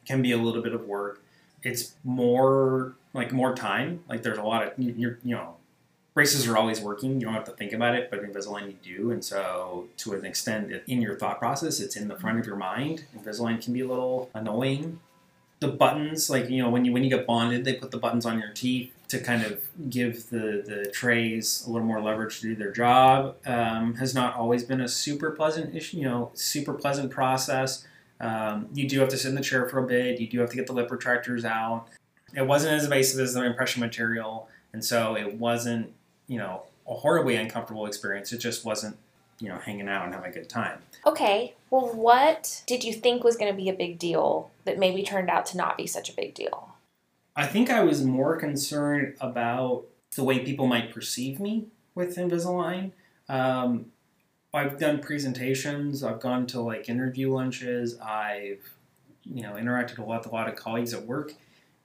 can 0.05 0.21
be 0.21 0.31
a 0.31 0.37
little 0.37 0.61
bit 0.61 0.73
of 0.73 0.85
work. 0.85 1.21
It's 1.67 1.93
more 2.03 2.95
like 3.13 3.31
more 3.31 3.55
time. 3.55 4.03
Like 4.09 4.23
there's 4.23 4.37
a 4.37 4.43
lot 4.43 4.63
of 4.63 4.73
you're 4.77 5.19
you 5.23 5.35
know 5.35 5.57
braces 6.17 6.47
are 6.47 6.57
always 6.57 6.81
working. 6.81 7.21
You 7.21 7.27
don't 7.27 7.35
have 7.35 7.45
to 7.45 7.51
think 7.51 7.73
about 7.73 7.93
it, 7.93 8.09
but 8.09 8.23
Invisalign 8.23 8.65
you 8.65 8.77
do. 8.81 9.11
And 9.11 9.23
so, 9.23 9.87
to 9.97 10.13
an 10.13 10.25
extent, 10.25 10.71
in 10.87 10.99
your 10.99 11.15
thought 11.15 11.37
process, 11.37 11.79
it's 11.79 11.95
in 11.95 12.07
the 12.07 12.15
front 12.15 12.39
of 12.39 12.47
your 12.47 12.55
mind. 12.55 13.05
Invisalign 13.15 13.63
can 13.63 13.71
be 13.71 13.81
a 13.81 13.87
little 13.87 14.31
annoying. 14.33 14.99
The 15.59 15.67
buttons, 15.67 16.27
like 16.27 16.49
you 16.49 16.63
know, 16.63 16.71
when 16.71 16.85
you 16.85 16.91
when 16.91 17.03
you 17.03 17.11
get 17.11 17.27
bonded, 17.27 17.65
they 17.65 17.73
put 17.73 17.91
the 17.91 17.99
buttons 17.99 18.25
on 18.25 18.39
your 18.39 18.49
teeth 18.49 18.91
to 19.09 19.19
kind 19.19 19.43
of 19.43 19.61
give 19.91 20.31
the 20.31 20.63
the 20.65 20.89
trays 20.91 21.63
a 21.67 21.69
little 21.69 21.87
more 21.87 22.01
leverage 22.01 22.39
to 22.39 22.47
do 22.47 22.55
their 22.55 22.71
job. 22.71 23.35
Um, 23.45 23.93
has 23.95 24.15
not 24.15 24.35
always 24.35 24.63
been 24.63 24.81
a 24.81 24.87
super 24.87 25.29
pleasant 25.29 25.75
issue. 25.75 25.97
You 25.97 26.05
know, 26.05 26.31
super 26.33 26.73
pleasant 26.73 27.11
process. 27.11 27.85
Um, 28.19 28.67
you 28.73 28.87
do 28.87 28.99
have 28.99 29.09
to 29.09 29.17
sit 29.17 29.29
in 29.29 29.35
the 29.35 29.41
chair 29.41 29.67
for 29.67 29.79
a 29.79 29.87
bit. 29.87 30.19
You 30.19 30.27
do 30.27 30.39
have 30.39 30.49
to 30.49 30.55
get 30.55 30.67
the 30.67 30.73
lip 30.73 30.89
retractors 30.89 31.45
out. 31.45 31.87
It 32.35 32.45
wasn't 32.45 32.73
as 32.73 32.83
invasive 32.83 33.19
as 33.19 33.33
the 33.33 33.43
impression 33.43 33.79
material, 33.79 34.49
and 34.73 34.83
so 34.83 35.15
it 35.15 35.35
wasn't 35.35 35.93
you 36.27 36.37
know 36.37 36.63
a 36.87 36.93
horribly 36.93 37.35
uncomfortable 37.35 37.85
experience. 37.85 38.33
It 38.33 38.39
just 38.39 38.65
wasn't 38.65 38.97
you 39.39 39.49
know 39.49 39.57
hanging 39.57 39.87
out 39.87 40.05
and 40.05 40.13
having 40.13 40.29
a 40.29 40.33
good 40.33 40.49
time. 40.49 40.79
Okay, 41.05 41.53
well, 41.69 41.93
what 41.93 42.63
did 42.65 42.83
you 42.83 42.93
think 42.93 43.23
was 43.23 43.37
going 43.37 43.51
to 43.51 43.57
be 43.57 43.69
a 43.69 43.73
big 43.73 43.99
deal 43.99 44.51
that 44.65 44.77
maybe 44.77 45.03
turned 45.03 45.29
out 45.29 45.45
to 45.47 45.57
not 45.57 45.77
be 45.77 45.87
such 45.87 46.09
a 46.09 46.13
big 46.13 46.33
deal? 46.33 46.75
I 47.35 47.45
think 47.45 47.69
I 47.69 47.83
was 47.83 48.03
more 48.03 48.35
concerned 48.35 49.15
about 49.21 49.85
the 50.15 50.23
way 50.23 50.39
people 50.39 50.65
might 50.65 50.91
perceive 50.91 51.39
me 51.39 51.67
with 51.93 52.17
Invisalign. 52.17 52.91
Um, 53.29 53.91
I've 54.57 54.77
done 54.77 54.99
presentations. 54.99 56.03
I've 56.03 56.19
gone 56.19 56.47
to 56.47 56.61
like 56.61 56.89
interview 56.89 57.31
lunches. 57.31 57.99
I've 57.99 58.73
you 59.23 59.43
know 59.43 59.53
interacted 59.53 59.99
with 59.99 60.25
a 60.25 60.29
lot 60.29 60.47
of 60.47 60.55
colleagues 60.55 60.93
at 60.93 61.05
work, 61.05 61.33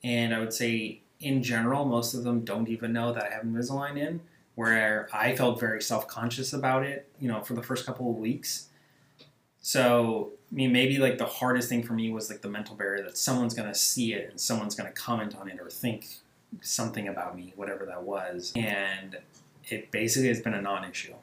and 0.03 0.35
I 0.35 0.41
would 0.41 0.53
say 0.53 1.03
in 1.21 1.43
general, 1.43 1.85
most 1.85 2.15
of 2.15 2.25
them 2.25 2.45
don't 2.45 2.69
even 2.69 2.93
know 2.93 3.13
that 3.13 3.25
I 3.25 3.35
have 3.35 3.45
Invisalign 3.45 3.97
in. 3.97 4.21
Where 4.55 5.09
I 5.15 5.35
felt 5.35 5.59
very 5.59 5.81
self 5.81 6.07
conscious 6.07 6.53
about 6.53 6.85
it, 6.85 7.09
you 7.19 7.29
know, 7.29 7.43
for 7.43 7.55
the 7.55 7.63
first 7.63 7.87
couple 7.87 8.11
of 8.11 8.17
weeks. 8.17 8.69
So, 9.63 10.33
I 10.51 10.55
mean, 10.55 10.73
maybe 10.73 10.99
like 10.99 11.17
the 11.17 11.25
hardest 11.25 11.71
thing 11.71 11.83
for 11.83 11.95
me 11.95 12.11
was 12.11 12.29
like 12.29 12.43
the 12.43 12.51
mental 12.51 12.77
barrier 12.77 13.03
that 13.05 13.17
someone's 13.17 13.55
to 13.73 13.75
see 13.75 14.13
it 14.13 14.31
and 14.31 14.39
someone's 14.39 14.75
to 14.93 15.01
comment 15.01 15.37
on 15.37 15.49
it 15.49 15.59
or 15.59 15.71
think 15.71 16.07
something 16.61 17.09
about 17.09 17.35
me, 17.35 17.55
whatever 17.57 17.87
that 17.87 18.03
was. 18.03 18.53
And 18.55 19.17
it 19.71 19.91
basically 19.91 20.29
has 20.29 20.43
been 20.43 20.53
a 20.53 20.61
non 20.61 20.85
issue. 20.85 21.15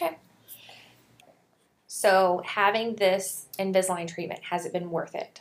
Okay. 0.00 0.16
So, 1.98 2.42
having 2.44 2.96
this 2.96 3.46
Invisalign 3.58 4.06
treatment, 4.06 4.44
has 4.44 4.66
it 4.66 4.72
been 4.74 4.90
worth 4.90 5.14
it? 5.14 5.40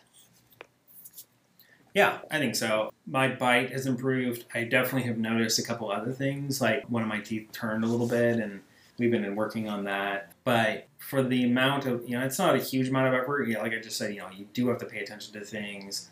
Yeah, 1.94 2.20
I 2.32 2.40
think 2.40 2.56
so. 2.56 2.94
My 3.06 3.28
bite 3.28 3.72
has 3.72 3.88
improved. 3.88 4.46
I 4.54 4.64
definitely 4.64 5.06
have 5.10 5.18
noticed 5.18 5.60
a 5.60 5.64
couple 5.64 5.92
other 5.92 6.14
things, 6.14 6.62
like 6.62 6.90
one 6.90 7.02
of 7.02 7.10
my 7.10 7.20
teeth 7.20 7.50
turned 7.52 7.84
a 7.84 7.88
little 7.88 8.08
bit, 8.08 8.40
and 8.40 8.62
we've 8.98 9.12
been 9.12 9.36
working 9.36 9.68
on 9.68 9.84
that. 9.84 10.32
But 10.46 10.88
for 10.98 11.22
the 11.22 11.44
amount 11.44 11.88
of, 11.88 12.08
you 12.08 12.18
know, 12.18 12.26
it's 12.26 12.40
not 12.40 12.56
a 12.56 12.60
huge 12.60 12.88
amount 12.88 13.14
of 13.14 13.22
effort. 13.22 13.50
Yeah, 13.50 13.62
like 13.62 13.74
I 13.74 13.82
just 13.82 13.98
said, 13.98 14.14
you 14.14 14.22
know, 14.22 14.30
you 14.34 14.48
do 14.54 14.70
have 14.70 14.78
to 14.78 14.86
pay 14.86 15.00
attention 15.00 15.34
to 15.34 15.42
things, 15.42 16.10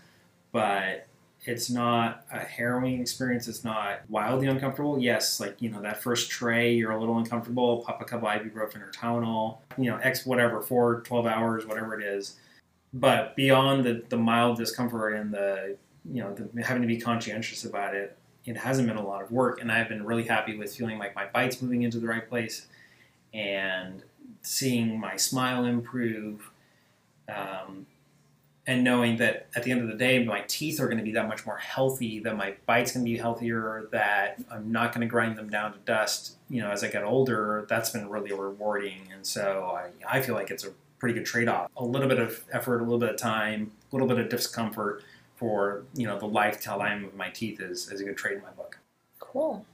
but 0.52 1.08
it's 1.46 1.70
not 1.70 2.26
a 2.32 2.40
harrowing 2.40 3.02
experience. 3.02 3.48
It's 3.48 3.64
not 3.64 4.02
wildly 4.10 4.48
uncomfortable. 4.48 5.00
Yes, 5.00 5.40
like, 5.40 5.62
you 5.62 5.70
know, 5.70 5.82
that 5.82 6.02
first 6.02 6.30
tray, 6.30 6.74
you're 6.74 6.92
a 6.92 7.00
little 7.00 7.18
uncomfortable. 7.18 7.84
Pop 7.86 8.02
a 8.02 8.06
couple 8.06 8.28
ibuprofen 8.28 8.82
or 8.82 8.92
Tylenol, 8.92 9.58
you 9.78 9.90
know, 9.90 9.98
X 9.98 10.26
whatever, 10.26 10.62
four, 10.62 11.02
12 11.02 11.26
hours, 11.26 11.66
whatever 11.66 12.00
it 12.00 12.06
is 12.06 12.38
but 12.94 13.36
beyond 13.36 13.84
the, 13.84 14.04
the 14.10 14.18
mild 14.18 14.58
discomfort 14.58 15.16
and 15.16 15.34
the 15.34 15.76
you 16.06 16.22
know 16.22 16.34
the, 16.34 16.64
having 16.64 16.82
to 16.82 16.88
be 16.88 17.00
conscientious 17.00 17.66
about 17.66 17.96
it 17.96 18.16
it 18.46 18.56
hasn't 18.56 18.88
been 18.88 18.98
a 18.98 19.06
lot 19.06 19.22
of 19.22 19.32
work 19.32 19.60
and 19.62 19.72
i've 19.72 19.90
been 19.90 20.06
really 20.06 20.24
happy 20.24 20.56
with 20.58 20.74
feeling 20.76 21.00
like 21.00 21.16
my 21.16 21.26
bite's 21.26 21.62
moving 21.62 21.84
into 21.84 22.00
the 22.00 22.08
right 22.08 22.30
place 22.30 22.68
and 23.34 24.04
seeing 24.42 25.00
my 25.00 25.16
smile 25.16 25.66
improve 25.66 26.52
um, 27.30 27.86
and 28.65 28.84
knowing 28.84 29.17
that 29.17 29.48
at 29.55 29.63
the 29.63 29.72
end 29.72 29.82
of 29.82 29.88
the 29.88 29.96
day 29.96 30.24
my 30.24 30.41
teeth 30.48 30.79
are 30.79 30.86
going 30.86 30.98
to 30.98 31.03
be 31.03 31.12
that 31.12 31.27
much 31.27 31.46
more 31.46 31.58
healthy 31.58 32.20
that 32.20 32.38
my 32.38 32.55
bite's 32.65 32.93
going 32.93 33.05
to 33.05 33.12
be 33.12 33.17
healthier 33.17 33.88
that 33.91 34.41
i'm 34.50 34.72
not 34.72 34.93
going 34.93 35.01
to 35.01 35.08
grind 35.08 35.38
them 35.38 35.50
down 35.50 35.74
to 35.74 35.79
dust 35.79 36.38
you 36.50 36.62
know 36.62 36.70
as 36.72 36.84
i 36.84 36.88
get 36.89 37.03
older 37.03 37.65
that's 37.67 37.89
been 37.89 38.10
really 38.10 38.32
rewarding 38.32 39.01
and 39.13 39.25
so 39.25 39.77
i, 39.77 40.17
I 40.17 40.22
feel 40.22 40.36
like 40.36 40.50
it's 40.50 40.63
a 40.63 40.72
pretty 41.03 41.20
good 41.20 41.25
trade-off. 41.25 41.70
A 41.75 41.84
little 41.84 42.08
bit 42.08 42.17
of 42.17 42.46
effort, 42.53 42.79
a 42.79 42.84
little 42.84 42.98
bit 42.98 43.10
of 43.10 43.17
time, 43.17 43.74
a 43.91 43.93
little 43.93 44.08
bit 44.08 44.20
of 44.20 44.29
discomfort 44.29 45.03
for 45.36 45.84
you 45.93 46.08
know 46.08 46.17
the 46.17 46.25
lifetime 46.25 47.03
of 47.03 47.13
my 47.13 47.29
teeth 47.29 47.60
is, 47.60 47.91
is 47.91 48.00
a 48.00 48.05
good 48.05 48.15
trade 48.15 48.38
in 48.38 48.41
my 48.41 48.51
book. 48.51 48.79
Cool. 49.20 49.65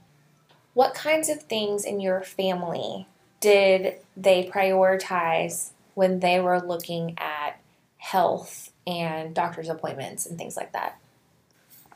What 0.74 0.92
kinds 0.92 1.28
of 1.28 1.40
things 1.44 1.84
in 1.84 2.00
your 2.00 2.22
family 2.22 3.06
did 3.38 3.98
they 4.16 4.48
prioritize 4.48 5.70
when 5.94 6.18
they 6.18 6.40
were 6.40 6.60
looking 6.60 7.14
at 7.16 7.60
health 7.98 8.69
and 8.90 9.34
doctor's 9.34 9.68
appointments 9.68 10.26
and 10.26 10.36
things 10.36 10.56
like 10.56 10.72
that? 10.72 10.98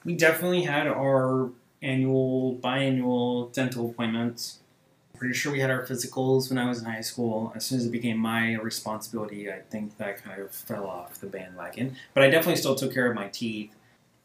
We 0.04 0.14
definitely 0.14 0.62
had 0.62 0.86
our 0.86 1.50
annual, 1.82 2.56
biannual 2.62 3.52
dental 3.52 3.90
appointments 3.90 4.58
pretty 5.24 5.34
sure 5.34 5.52
we 5.52 5.60
had 5.60 5.70
our 5.70 5.82
physicals 5.86 6.50
when 6.50 6.58
I 6.58 6.68
was 6.68 6.80
in 6.80 6.84
high 6.84 7.00
school. 7.00 7.52
As 7.54 7.64
soon 7.64 7.78
as 7.78 7.86
it 7.86 7.90
became 7.92 8.18
my 8.18 8.56
responsibility, 8.56 9.50
I 9.50 9.60
think 9.70 9.96
that 9.96 10.22
kind 10.22 10.40
of 10.40 10.50
fell 10.50 10.86
off 10.86 11.20
the 11.20 11.26
bandwagon. 11.26 11.96
But 12.12 12.24
I 12.24 12.30
definitely 12.30 12.56
still 12.56 12.74
took 12.74 12.92
care 12.92 13.08
of 13.08 13.14
my 13.14 13.28
teeth. 13.28 13.74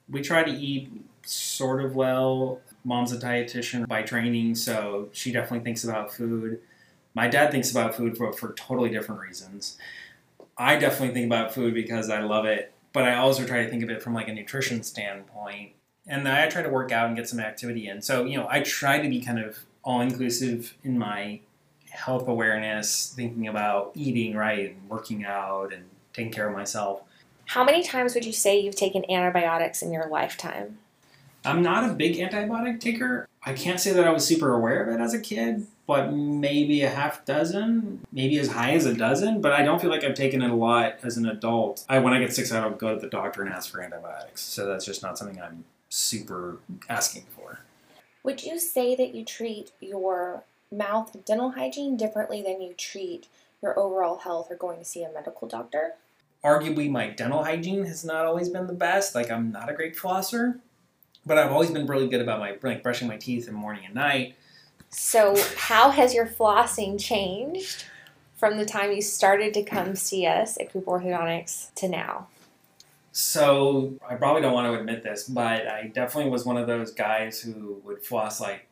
We 0.09 0.21
try 0.21 0.43
to 0.43 0.51
eat 0.51 0.91
sort 1.23 1.83
of 1.83 1.95
well. 1.95 2.59
Mom's 2.83 3.13
a 3.13 3.17
dietitian 3.17 3.87
by 3.87 4.01
training, 4.01 4.55
so 4.55 5.09
she 5.11 5.31
definitely 5.31 5.63
thinks 5.63 5.83
about 5.83 6.13
food. 6.13 6.59
My 7.13 7.27
dad 7.27 7.51
thinks 7.51 7.71
about 7.71 7.95
food 7.95 8.17
for, 8.17 8.33
for 8.33 8.53
totally 8.53 8.89
different 8.89 9.21
reasons. 9.21 9.77
I 10.59 10.75
definitely 10.75 11.13
think 11.13 11.25
about 11.25 11.53
food 11.53 11.73
because 11.73 12.09
I 12.09 12.19
love 12.19 12.45
it, 12.45 12.73
but 12.91 13.05
I 13.05 13.15
also 13.15 13.45
try 13.45 13.63
to 13.63 13.69
think 13.69 13.81
of 13.81 13.89
it 13.89 14.03
from 14.03 14.13
like 14.13 14.27
a 14.27 14.33
nutrition 14.33 14.83
standpoint. 14.83 15.71
And 16.05 16.27
I 16.27 16.47
try 16.49 16.61
to 16.61 16.69
work 16.69 16.91
out 16.91 17.07
and 17.07 17.15
get 17.15 17.29
some 17.29 17.39
activity 17.39 17.87
in. 17.87 18.01
So, 18.01 18.25
you 18.25 18.37
know, 18.37 18.45
I 18.49 18.59
try 18.59 18.99
to 18.99 19.07
be 19.07 19.21
kind 19.21 19.39
of 19.39 19.59
all 19.83 20.01
inclusive 20.01 20.75
in 20.83 20.99
my 20.99 21.39
health 21.89 22.27
awareness, 22.27 23.13
thinking 23.15 23.47
about 23.47 23.91
eating 23.95 24.35
right 24.35 24.71
and 24.71 24.89
working 24.89 25.23
out 25.23 25.71
and 25.71 25.85
taking 26.13 26.31
care 26.31 26.49
of 26.49 26.53
myself. 26.53 27.03
How 27.45 27.63
many 27.63 27.81
times 27.81 28.13
would 28.13 28.25
you 28.25 28.33
say 28.33 28.59
you've 28.59 28.75
taken 28.75 29.09
antibiotics 29.09 29.81
in 29.81 29.93
your 29.93 30.07
lifetime? 30.07 30.77
I'm 31.45 31.61
not 31.61 31.89
a 31.89 31.93
big 31.93 32.17
antibiotic 32.17 32.81
taker. 32.81 33.29
I 33.43 33.53
can't 33.53 33.79
say 33.79 33.91
that 33.93 34.05
I 34.05 34.11
was 34.11 34.25
super 34.25 34.53
aware 34.53 34.83
of 34.83 34.93
it 34.93 35.01
as 35.01 35.13
a 35.13 35.19
kid, 35.19 35.67
but 35.89 36.13
maybe 36.13 36.83
a 36.83 36.89
half 36.89 37.25
dozen, 37.25 38.05
maybe 38.11 38.37
as 38.37 38.51
high 38.51 38.73
as 38.73 38.85
a 38.85 38.93
dozen, 38.93 39.41
but 39.41 39.53
I 39.53 39.63
don't 39.63 39.81
feel 39.81 39.89
like 39.89 40.03
I've 40.03 40.13
taken 40.13 40.43
it 40.43 40.51
a 40.51 40.53
lot 40.53 40.99
as 41.01 41.17
an 41.17 41.25
adult. 41.25 41.83
I 41.89 41.97
when 41.97 42.13
I 42.13 42.19
get 42.19 42.31
sick 42.31 42.51
I 42.51 42.61
don't 42.61 42.77
go 42.77 42.93
to 42.93 43.01
the 43.01 43.09
doctor 43.09 43.41
and 43.41 43.51
ask 43.51 43.71
for 43.71 43.81
antibiotics. 43.81 44.41
So 44.41 44.67
that's 44.67 44.85
just 44.85 45.01
not 45.01 45.17
something 45.17 45.41
I'm 45.41 45.65
super 45.89 46.59
asking 46.87 47.23
for. 47.35 47.61
Would 48.21 48.43
you 48.43 48.59
say 48.59 48.95
that 48.97 49.15
you 49.15 49.25
treat 49.25 49.71
your 49.79 50.43
mouth 50.71 51.15
and 51.15 51.25
dental 51.25 51.53
hygiene 51.53 51.97
differently 51.97 52.43
than 52.43 52.61
you 52.61 52.75
treat 52.77 53.25
your 53.59 53.77
overall 53.79 54.19
health 54.19 54.51
or 54.51 54.57
going 54.57 54.77
to 54.77 54.85
see 54.85 55.01
a 55.01 55.11
medical 55.11 55.47
doctor? 55.47 55.95
Arguably, 56.43 56.87
my 56.87 57.07
dental 57.07 57.43
hygiene 57.43 57.85
has 57.85 58.05
not 58.05 58.27
always 58.27 58.47
been 58.49 58.67
the 58.67 58.73
best. 58.73 59.15
Like, 59.15 59.31
I'm 59.31 59.51
not 59.51 59.71
a 59.71 59.73
great 59.73 59.97
flosser, 59.97 60.59
but 61.25 61.39
I've 61.39 61.51
always 61.51 61.71
been 61.71 61.87
really 61.87 62.07
good 62.07 62.21
about 62.21 62.39
my 62.39 62.55
like 62.61 62.83
brushing 62.83 63.07
my 63.07 63.17
teeth 63.17 63.47
in 63.47 63.55
morning 63.55 63.85
and 63.85 63.95
night. 63.95 64.35
So, 64.89 65.35
how 65.55 65.91
has 65.91 66.13
your 66.13 66.25
flossing 66.25 66.99
changed 66.99 67.85
from 68.35 68.57
the 68.57 68.65
time 68.65 68.91
you 68.91 69.01
started 69.01 69.53
to 69.53 69.63
come 69.63 69.95
see 69.95 70.25
us 70.25 70.57
at 70.59 70.71
Cooper 70.71 70.91
Orthodontics 70.91 71.73
to 71.75 71.87
now? 71.87 72.27
So 73.11 73.95
I 74.07 74.15
probably 74.15 74.41
don't 74.41 74.53
want 74.53 74.73
to 74.73 74.79
admit 74.79 75.03
this, 75.03 75.27
but 75.27 75.67
I 75.67 75.87
definitely 75.87 76.31
was 76.31 76.45
one 76.45 76.57
of 76.57 76.67
those 76.67 76.91
guys 76.91 77.41
who 77.41 77.81
would 77.83 78.03
floss 78.03 78.39
like 78.39 78.67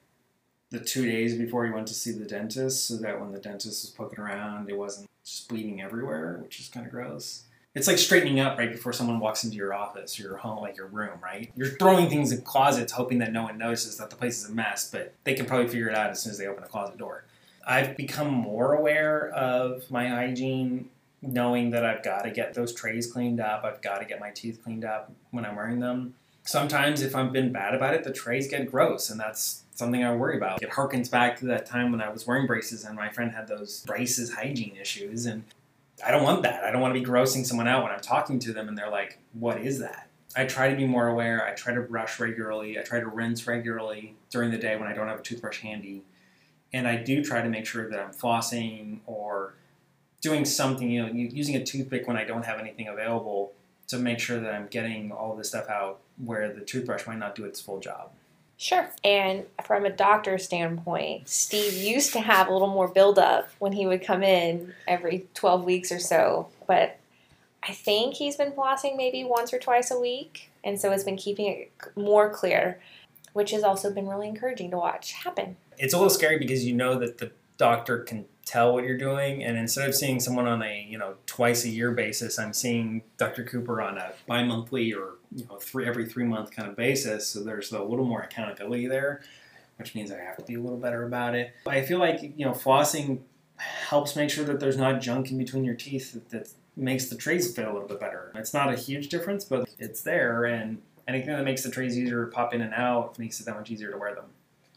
the 0.70 0.80
two 0.80 1.06
days 1.06 1.36
before 1.36 1.66
he 1.66 1.72
went 1.72 1.88
to 1.88 1.94
see 1.94 2.12
the 2.12 2.26
dentist, 2.26 2.88
so 2.88 2.98
that 2.98 3.20
when 3.20 3.32
the 3.32 3.40
dentist 3.40 3.84
was 3.84 3.90
poking 3.90 4.20
around, 4.20 4.70
it 4.70 4.78
wasn't 4.78 5.08
just 5.24 5.50
bleeding 5.50 5.82
everywhere, 5.82 6.40
which 6.42 6.60
is 6.60 6.70
kind 6.70 6.86
of 6.86 6.92
gross. 6.92 7.44
It's 7.78 7.86
like 7.86 8.00
straightening 8.00 8.40
up 8.40 8.58
right 8.58 8.72
before 8.72 8.92
someone 8.92 9.20
walks 9.20 9.44
into 9.44 9.56
your 9.56 9.72
office 9.72 10.20
or 10.20 10.24
your 10.24 10.38
home, 10.38 10.62
like 10.62 10.78
your 10.78 10.88
room, 10.88 11.20
right? 11.22 11.52
You're 11.56 11.68
throwing 11.68 12.10
things 12.10 12.32
in 12.32 12.42
closets 12.42 12.92
hoping 12.92 13.20
that 13.20 13.32
no 13.32 13.44
one 13.44 13.60
notices 13.60 13.98
that 13.98 14.10
the 14.10 14.16
place 14.16 14.44
is 14.44 14.50
a 14.50 14.52
mess, 14.52 14.90
but 14.90 15.14
they 15.26 15.36
can 15.36 15.46
probably 15.46 15.68
figure 15.68 15.88
it 15.88 15.96
out 15.96 16.10
as 16.10 16.24
soon 16.24 16.32
as 16.32 16.40
they 16.40 16.48
open 16.48 16.64
a 16.64 16.68
closet 16.68 16.98
door. 16.98 17.26
I've 17.68 17.96
become 17.96 18.34
more 18.34 18.74
aware 18.74 19.30
of 19.30 19.92
my 19.92 20.08
hygiene 20.08 20.90
knowing 21.22 21.70
that 21.70 21.86
I've 21.86 22.02
got 22.02 22.24
to 22.24 22.32
get 22.32 22.56
those 22.56 22.74
trays 22.74 23.12
cleaned 23.12 23.40
up, 23.40 23.64
I've 23.64 23.84
got 23.84 24.00
to 24.00 24.06
get 24.06 24.20
my 24.20 24.32
teeth 24.32 24.60
cleaned 24.64 24.84
up 24.84 25.12
when 25.30 25.46
I'm 25.46 25.56
wearing 25.56 25.80
them. 25.80 26.16
Sometimes, 26.46 27.04
if 27.04 27.16
I've 27.16 27.32
been 27.32 27.52
bad 27.52 27.76
about 27.76 27.94
it, 27.94 28.04
the 28.04 28.12
trays 28.12 28.48
get 28.48 28.72
gross, 28.72 29.12
and 29.12 29.20
that's 29.20 29.66
something 29.76 30.04
I 30.04 30.16
worry 30.16 30.38
about. 30.38 30.64
It 30.64 30.72
harkens 30.72 31.12
back 31.12 31.38
to 31.40 31.46
that 31.46 31.68
time 31.68 31.92
when 31.92 32.02
I 32.02 32.10
was 32.10 32.26
wearing 32.26 32.48
braces 32.48 32.86
and 32.86 32.96
my 32.96 33.10
friend 33.10 33.34
had 33.34 33.48
those 33.48 33.84
braces 33.86 34.34
hygiene 34.34 34.76
issues, 34.82 35.28
and 35.28 35.44
I 36.06 36.12
don't 36.12 36.24
want 36.24 36.44
that. 36.44 36.64
I 36.64 36.72
don't 36.72 36.82
want 36.82 36.94
to 36.94 37.00
be 37.00 37.06
grossing 37.06 37.46
someone 37.46 37.68
out 37.68 37.84
when 37.84 37.92
I'm 37.92 38.02
talking 38.02 38.40
to 38.40 38.54
them 38.54 38.68
and 38.68 38.78
they're 38.78 38.90
like, 38.90 39.20
What 39.34 39.60
is 39.60 39.80
that? 39.80 40.10
I 40.36 40.46
try 40.46 40.70
to 40.70 40.76
be 40.76 40.86
more 40.86 41.08
aware. 41.08 41.46
I 41.46 41.54
try 41.54 41.74
to 41.74 41.82
brush 41.82 42.20
regularly. 42.20 42.78
I 42.78 42.84
try 42.84 43.00
to 43.00 43.08
rinse 43.08 43.48
regularly 43.48 44.16
during 44.30 44.52
the 44.52 44.58
day 44.58 44.76
when 44.78 44.88
I 44.88 44.94
don't 44.94 45.08
have 45.08 45.20
a 45.20 45.24
toothbrush 45.24 45.62
handy. 45.62 46.04
And 46.74 46.88
I 46.88 46.98
do 46.98 47.24
try 47.24 47.42
to 47.42 47.50
make 47.50 47.66
sure 47.66 47.90
that 47.90 48.00
I'm 48.00 48.12
flossing 48.12 49.00
or 49.06 49.56
doing 50.22 50.46
something, 50.46 50.90
you 50.92 51.06
know, 51.06 51.12
using 51.12 51.56
a 51.56 51.64
toothpick 51.64 52.08
when 52.08 52.18
I 52.18 52.24
don't 52.24 52.46
have 52.46 52.60
anything 52.60 52.88
available 52.88 53.54
to 53.88 53.98
make 53.98 54.20
sure 54.20 54.40
that 54.40 54.54
I'm 54.54 54.68
getting 54.68 55.12
all 55.12 55.36
this 55.36 55.50
stuff 55.50 55.70
out 55.70 56.02
where 56.24 56.52
the 56.52 56.62
toothbrush 56.62 57.08
might 57.08 57.20
not 57.20 57.36
do 57.36 57.46
its 57.46 57.62
full 57.62 57.80
job. 57.80 58.12
Sure. 58.58 58.90
And 59.04 59.46
from 59.64 59.86
a 59.86 59.92
doctor's 59.92 60.44
standpoint, 60.44 61.30
Steve 61.30 61.74
used 61.74 62.12
to 62.14 62.20
have 62.20 62.48
a 62.48 62.52
little 62.52 62.68
more 62.68 62.88
buildup 62.88 63.50
when 63.60 63.72
he 63.72 63.86
would 63.86 64.04
come 64.04 64.24
in 64.24 64.74
every 64.88 65.28
12 65.36 65.64
weeks 65.64 65.92
or 65.92 66.00
so. 66.00 66.50
But 66.68 66.98
I 67.62 67.74
think 67.74 68.16
he's 68.16 68.36
been 68.36 68.52
flossing 68.52 68.98
maybe 68.98 69.24
once 69.24 69.54
or 69.54 69.60
twice 69.60 69.92
a 69.92 70.00
week. 70.00 70.50
And 70.64 70.80
so 70.80 70.92
it's 70.92 71.04
been 71.04 71.18
keeping 71.18 71.46
it 71.46 71.72
more 71.96 72.32
clear, 72.32 72.80
which 73.34 73.52
has 73.52 73.62
also 73.62 73.94
been 73.94 74.08
really 74.08 74.28
encouraging 74.28 74.72
to 74.72 74.78
watch 74.78 75.12
happen. 75.12 75.56
It's 75.78 75.94
a 75.94 75.98
little 75.98 76.10
scary 76.10 76.40
because 76.40 76.66
you 76.66 76.74
know 76.74 76.98
that 76.98 77.20
the 77.20 77.32
doctor 77.58 78.00
can 78.00 78.26
tell 78.48 78.74
what 78.74 78.86
you're 78.86 78.98
doing. 78.98 79.44
And 79.44 79.58
instead 79.58 79.90
of 79.90 79.94
seeing 79.94 80.22
someone 80.22 80.48
on 80.48 80.64
a 80.64 80.88
you 80.90 80.98
know 80.98 81.16
twice 81.26 81.66
a 81.66 81.70
year 81.70 81.92
basis 81.92 82.40
i'm 82.40 82.54
seeing 82.54 83.04
dr 83.18 83.44
cooper 83.44 83.82
on 83.82 83.98
a 83.98 84.14
bi-monthly 84.26 84.94
or 84.94 85.16
you 85.36 85.46
know 85.46 85.58
three 85.58 85.86
every 85.86 86.06
three 86.08 86.24
month 86.24 86.52
kind 86.52 86.70
of 86.70 86.76
basis. 86.76 87.28
So 87.28 87.44
there's 87.44 87.72
a 87.74 87.84
little 87.84 88.06
more 88.06 88.22
accountability 88.22 88.88
there 88.88 89.22
which 89.76 89.94
means 89.94 90.12
i 90.12 90.18
have 90.18 90.38
to 90.38 90.44
be 90.44 90.56
a 90.56 90.60
little 90.60 90.80
better 90.80 91.06
about 91.06 91.36
it. 91.36 91.54
I 91.68 91.82
feel 91.82 92.00
like 92.00 92.22
you 92.22 92.46
know 92.46 92.54
flossing 92.54 93.20
helps 93.58 94.16
make 94.16 94.30
sure 94.30 94.46
that 94.46 94.60
there's 94.60 94.78
not 94.78 95.02
junk 95.02 95.30
in 95.32 95.38
between 95.38 95.64
your 95.64 95.76
teeth 95.76 96.14
that, 96.14 96.30
that 96.30 96.50
makes 96.76 97.08
the 97.08 97.18
trays 97.18 97.54
fit 97.54 97.68
a 97.68 97.74
little 97.74 97.88
bit 97.88 98.00
better. 98.00 98.32
It's 98.36 98.54
not 98.54 98.74
a 98.74 98.78
huge 98.78 99.10
difference 99.10 99.44
but 99.44 99.68
it's 99.78 100.02
there. 100.02 100.46
And 100.46 100.82
anything 101.06 101.36
that 101.36 101.44
makes 101.44 101.64
the 101.64 101.70
trays 101.70 101.98
easier 101.98 102.26
to 102.26 102.32
pop 102.32 102.54
in 102.54 102.62
and 102.62 102.74
out 102.74 103.20
makes 103.20 103.42
it 103.42 103.46
that 103.46 103.58
much 103.58 103.70
easier 103.72 103.92
to 103.92 103.98
wear 103.98 104.16
them. 104.16 104.26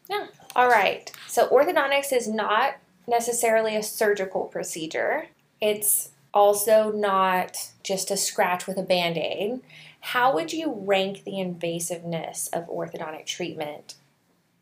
Yeah. 0.09 0.27
All 0.57 0.69
right. 0.69 1.09
So 1.29 1.49
orthodontics 1.49 2.13
is 2.13 2.27
not 2.27 2.75
necessarily 3.11 3.77
a 3.77 3.83
surgical 3.83 4.45
procedure. 4.45 5.27
It's 5.61 6.11
also 6.33 6.93
not 6.93 7.71
just 7.83 8.11
a 8.11 8.17
scratch 8.17 8.67
with 8.67 8.79
a 8.79 8.83
band 8.83 9.19
aid. 9.19 9.61
How 10.01 10.33
would 10.35 10.53
you 10.53 10.73
rank 10.75 11.25
the 11.25 11.33
invasiveness 11.33 12.49
of 12.53 12.69
orthodontic 12.69 13.27
treatment 13.27 13.97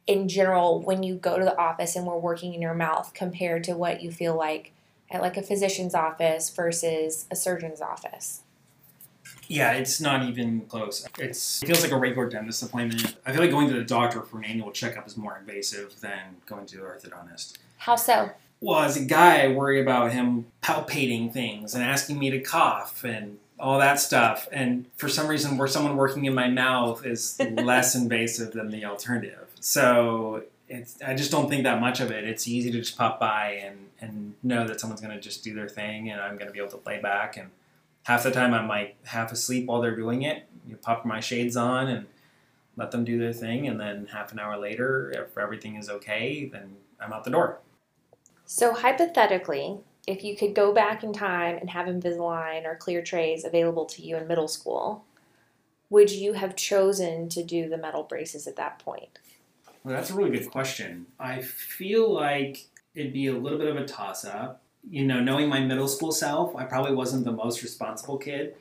in 0.07 0.29
general 0.29 0.81
when 0.81 1.03
you 1.03 1.15
go 1.15 1.39
to 1.39 1.45
the 1.45 1.57
office 1.57 1.95
and 1.95 2.07
we're 2.07 2.19
working 2.19 2.55
in 2.55 2.63
your 2.63 2.75
mouth 2.75 3.13
compared 3.15 3.63
to 3.65 3.75
what 3.75 4.03
you 4.03 4.11
feel 4.11 4.37
like 4.37 4.73
at 5.11 5.21
like 5.21 5.37
a 5.37 5.43
physician's 5.43 5.95
office 5.95 6.51
versus 6.51 7.27
a 7.31 7.37
surgeon's 7.37 7.81
office? 7.81 8.43
Yeah, 9.47 9.73
it's 9.73 10.01
not 10.01 10.29
even 10.29 10.63
close. 10.63 11.07
It's, 11.19 11.63
it 11.63 11.67
feels 11.67 11.83
like 11.83 11.93
a 11.93 11.97
regular 11.97 12.29
dentist 12.29 12.63
appointment. 12.63 13.17
I 13.25 13.33
feel 13.33 13.41
like 13.41 13.51
going 13.51 13.69
to 13.69 13.75
the 13.75 13.85
doctor 13.85 14.23
for 14.23 14.39
an 14.39 14.45
annual 14.45 14.71
checkup 14.73 15.07
is 15.07 15.17
more 15.17 15.39
invasive 15.39 16.01
than 16.01 16.37
going 16.47 16.67
to 16.67 16.77
the 16.77 16.83
orthodontist. 16.83 17.57
How 17.79 17.97
so? 17.97 18.31
Well, 18.61 18.81
as 18.81 18.97
a 18.97 19.05
guy, 19.05 19.43
I 19.43 19.49
worry 19.49 19.81
about 19.81 20.13
him 20.13 20.47
palpating 20.63 21.33
things 21.33 21.75
and 21.75 21.83
asking 21.83 22.19
me 22.19 22.31
to 22.31 22.41
cough 22.41 23.05
and 23.05 23.39
all 23.59 23.79
that 23.79 24.01
stuff. 24.01 24.49
And 24.53 24.87
for 24.97 25.09
some 25.09 25.29
reason, 25.29 25.57
where 25.57 25.69
someone 25.69 25.97
working 25.97 26.25
in 26.25 26.35
my 26.35 26.49
mouth 26.49 27.07
is 27.07 27.41
less 27.51 27.95
invasive 27.95 28.53
than 28.53 28.71
the 28.71 28.85
alternative. 28.85 29.49
So 29.61 30.45
it's, 30.69 31.01
I 31.03 31.15
just 31.15 31.31
don't 31.31 31.49
think 31.49 31.65
that 31.65 31.81
much 31.81 32.01
of 32.01 32.11
it. 32.11 32.25
It's 32.25 32.49
easy 32.49 32.71
to 32.73 32.79
just 32.79 32.99
pop 32.99 33.21
by 33.21 33.61
and, 33.65 33.89
and 34.01 34.35
know 34.43 34.67
that 34.67 34.81
someone's 34.81 35.01
going 35.01 35.15
to 35.15 35.21
just 35.21 35.45
do 35.45 35.55
their 35.55 35.69
thing 35.69 36.11
and 36.11 36.21
I'm 36.21 36.35
going 36.35 36.47
to 36.47 36.53
be 36.53 36.59
able 36.59 36.71
to 36.71 36.81
lay 36.85 37.01
back. 37.01 37.37
And 37.37 37.51
half 38.05 38.25
the 38.25 38.31
time, 38.31 38.55
I'm 38.55 38.69
like 38.69 38.97
half 39.07 39.33
asleep 39.33 39.67
while 39.67 39.81
they're 39.81 39.97
doing 39.97 40.23
it. 40.23 40.47
You 40.67 40.77
pop 40.77 41.05
my 41.05 41.21
shades 41.21 41.57
on 41.57 41.89
and 41.89 42.07
let 42.77 42.91
them 42.91 43.05
do 43.05 43.19
their 43.19 43.33
thing. 43.33 43.67
And 43.69 43.81
then 43.81 44.09
half 44.13 44.33
an 44.33 44.39
hour 44.39 44.59
later, 44.59 45.11
if 45.11 45.39
everything 45.39 45.77
is 45.77 45.89
okay, 45.89 46.49
then 46.53 46.77
I'm 47.01 47.13
out 47.13 47.25
the 47.25 47.31
door. 47.31 47.61
So, 48.51 48.73
hypothetically, 48.73 49.77
if 50.07 50.25
you 50.25 50.35
could 50.35 50.55
go 50.55 50.73
back 50.73 51.05
in 51.05 51.13
time 51.13 51.59
and 51.59 51.69
have 51.69 51.87
Invisalign 51.87 52.65
or 52.65 52.77
clear 52.77 53.03
trays 53.03 53.45
available 53.45 53.85
to 53.85 54.01
you 54.01 54.17
in 54.17 54.27
middle 54.27 54.49
school, 54.49 55.05
would 55.91 56.11
you 56.11 56.33
have 56.33 56.57
chosen 56.57 57.29
to 57.29 57.45
do 57.45 57.69
the 57.69 57.77
metal 57.77 58.05
braces 58.05 58.47
at 58.47 58.57
that 58.57 58.79
point? 58.79 59.19
Well, 59.85 59.95
that's 59.95 60.09
a 60.09 60.15
really 60.15 60.31
good 60.31 60.51
question. 60.51 61.09
I 61.21 61.43
feel 61.43 62.11
like 62.11 62.69
it'd 62.95 63.13
be 63.13 63.27
a 63.27 63.37
little 63.37 63.59
bit 63.59 63.69
of 63.69 63.77
a 63.77 63.85
toss 63.85 64.25
up. 64.25 64.63
You 64.89 65.05
know, 65.05 65.21
knowing 65.21 65.51
my 65.51 65.61
middle 65.61 65.87
school 65.87 66.11
self, 66.11 66.57
I 66.57 66.65
probably 66.65 66.95
wasn't 66.95 67.27
the 67.27 67.33
most 67.33 67.63
responsible 67.63 68.17
kid. 68.17 68.57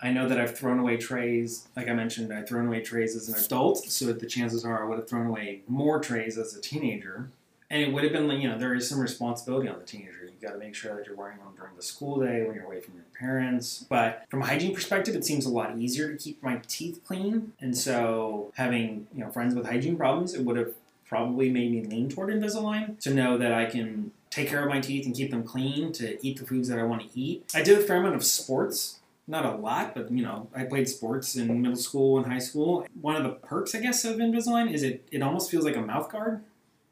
I 0.00 0.10
know 0.10 0.28
that 0.28 0.40
I've 0.40 0.58
thrown 0.58 0.80
away 0.80 0.96
trays, 0.96 1.68
like 1.76 1.86
I 1.86 1.92
mentioned, 1.92 2.32
I've 2.32 2.48
thrown 2.48 2.66
away 2.66 2.80
trays 2.80 3.14
as 3.14 3.28
an 3.28 3.36
adult, 3.36 3.78
so 3.78 4.12
the 4.12 4.26
chances 4.26 4.64
are 4.64 4.84
I 4.84 4.88
would 4.88 4.98
have 4.98 5.08
thrown 5.08 5.28
away 5.28 5.62
more 5.68 6.00
trays 6.00 6.36
as 6.36 6.56
a 6.56 6.60
teenager 6.60 7.30
and 7.70 7.82
it 7.82 7.92
would 7.92 8.02
have 8.04 8.12
been 8.12 8.28
like 8.28 8.40
you 8.40 8.48
know 8.48 8.58
there 8.58 8.74
is 8.74 8.88
some 8.88 9.00
responsibility 9.00 9.68
on 9.68 9.78
the 9.78 9.84
teenager. 9.84 10.24
You've 10.24 10.40
got 10.40 10.52
to 10.52 10.58
make 10.58 10.74
sure 10.74 10.96
that 10.96 11.06
you're 11.06 11.16
wearing 11.16 11.38
them 11.38 11.48
during 11.56 11.76
the 11.76 11.82
school 11.82 12.20
day 12.20 12.44
when 12.44 12.54
you're 12.54 12.64
away 12.64 12.80
from 12.80 12.94
your 12.94 13.04
parents. 13.18 13.86
But 13.88 14.24
from 14.28 14.42
a 14.42 14.46
hygiene 14.46 14.74
perspective 14.74 15.14
it 15.14 15.24
seems 15.24 15.46
a 15.46 15.50
lot 15.50 15.78
easier 15.78 16.10
to 16.10 16.18
keep 16.18 16.42
my 16.42 16.60
teeth 16.66 17.00
clean. 17.06 17.52
And 17.60 17.76
so 17.76 18.52
having 18.56 19.06
you 19.14 19.24
know 19.24 19.30
friends 19.30 19.54
with 19.54 19.66
hygiene 19.66 19.96
problems 19.96 20.34
it 20.34 20.44
would 20.44 20.56
have 20.56 20.74
probably 21.06 21.50
made 21.50 21.72
me 21.72 21.82
lean 21.82 22.08
toward 22.08 22.30
invisalign 22.30 22.96
to 23.00 23.12
know 23.12 23.36
that 23.36 23.52
i 23.52 23.66
can 23.66 24.12
take 24.30 24.48
care 24.48 24.62
of 24.62 24.68
my 24.68 24.80
teeth 24.80 25.04
and 25.04 25.12
keep 25.12 25.32
them 25.32 25.42
clean 25.42 25.90
to 25.90 26.24
eat 26.24 26.38
the 26.38 26.46
foods 26.46 26.68
that 26.68 26.78
i 26.78 26.84
want 26.84 27.02
to 27.02 27.18
eat. 27.18 27.50
I 27.52 27.62
did 27.62 27.78
a 27.78 27.82
fair 27.82 27.96
amount 27.96 28.14
of 28.14 28.24
sports. 28.24 29.00
Not 29.26 29.44
a 29.44 29.52
lot, 29.52 29.94
but 29.94 30.10
you 30.10 30.24
know, 30.24 30.48
I 30.54 30.64
played 30.64 30.88
sports 30.88 31.36
in 31.36 31.62
middle 31.62 31.76
school 31.76 32.18
and 32.18 32.26
high 32.26 32.40
school. 32.40 32.84
One 33.00 33.14
of 33.14 33.22
the 33.22 33.30
perks, 33.30 33.76
I 33.76 33.80
guess, 33.80 34.04
of 34.04 34.16
Invisalign 34.16 34.72
is 34.72 34.82
it 34.82 35.06
it 35.12 35.22
almost 35.22 35.52
feels 35.52 35.64
like 35.64 35.76
a 35.76 35.80
mouth 35.80 36.10
guard. 36.10 36.42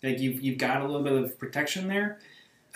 Like 0.03 0.21
you've 0.21 0.41
you've 0.43 0.59
got 0.59 0.81
a 0.81 0.87
little 0.87 1.03
bit 1.03 1.13
of 1.13 1.39
protection 1.39 1.89
there. 1.89 2.19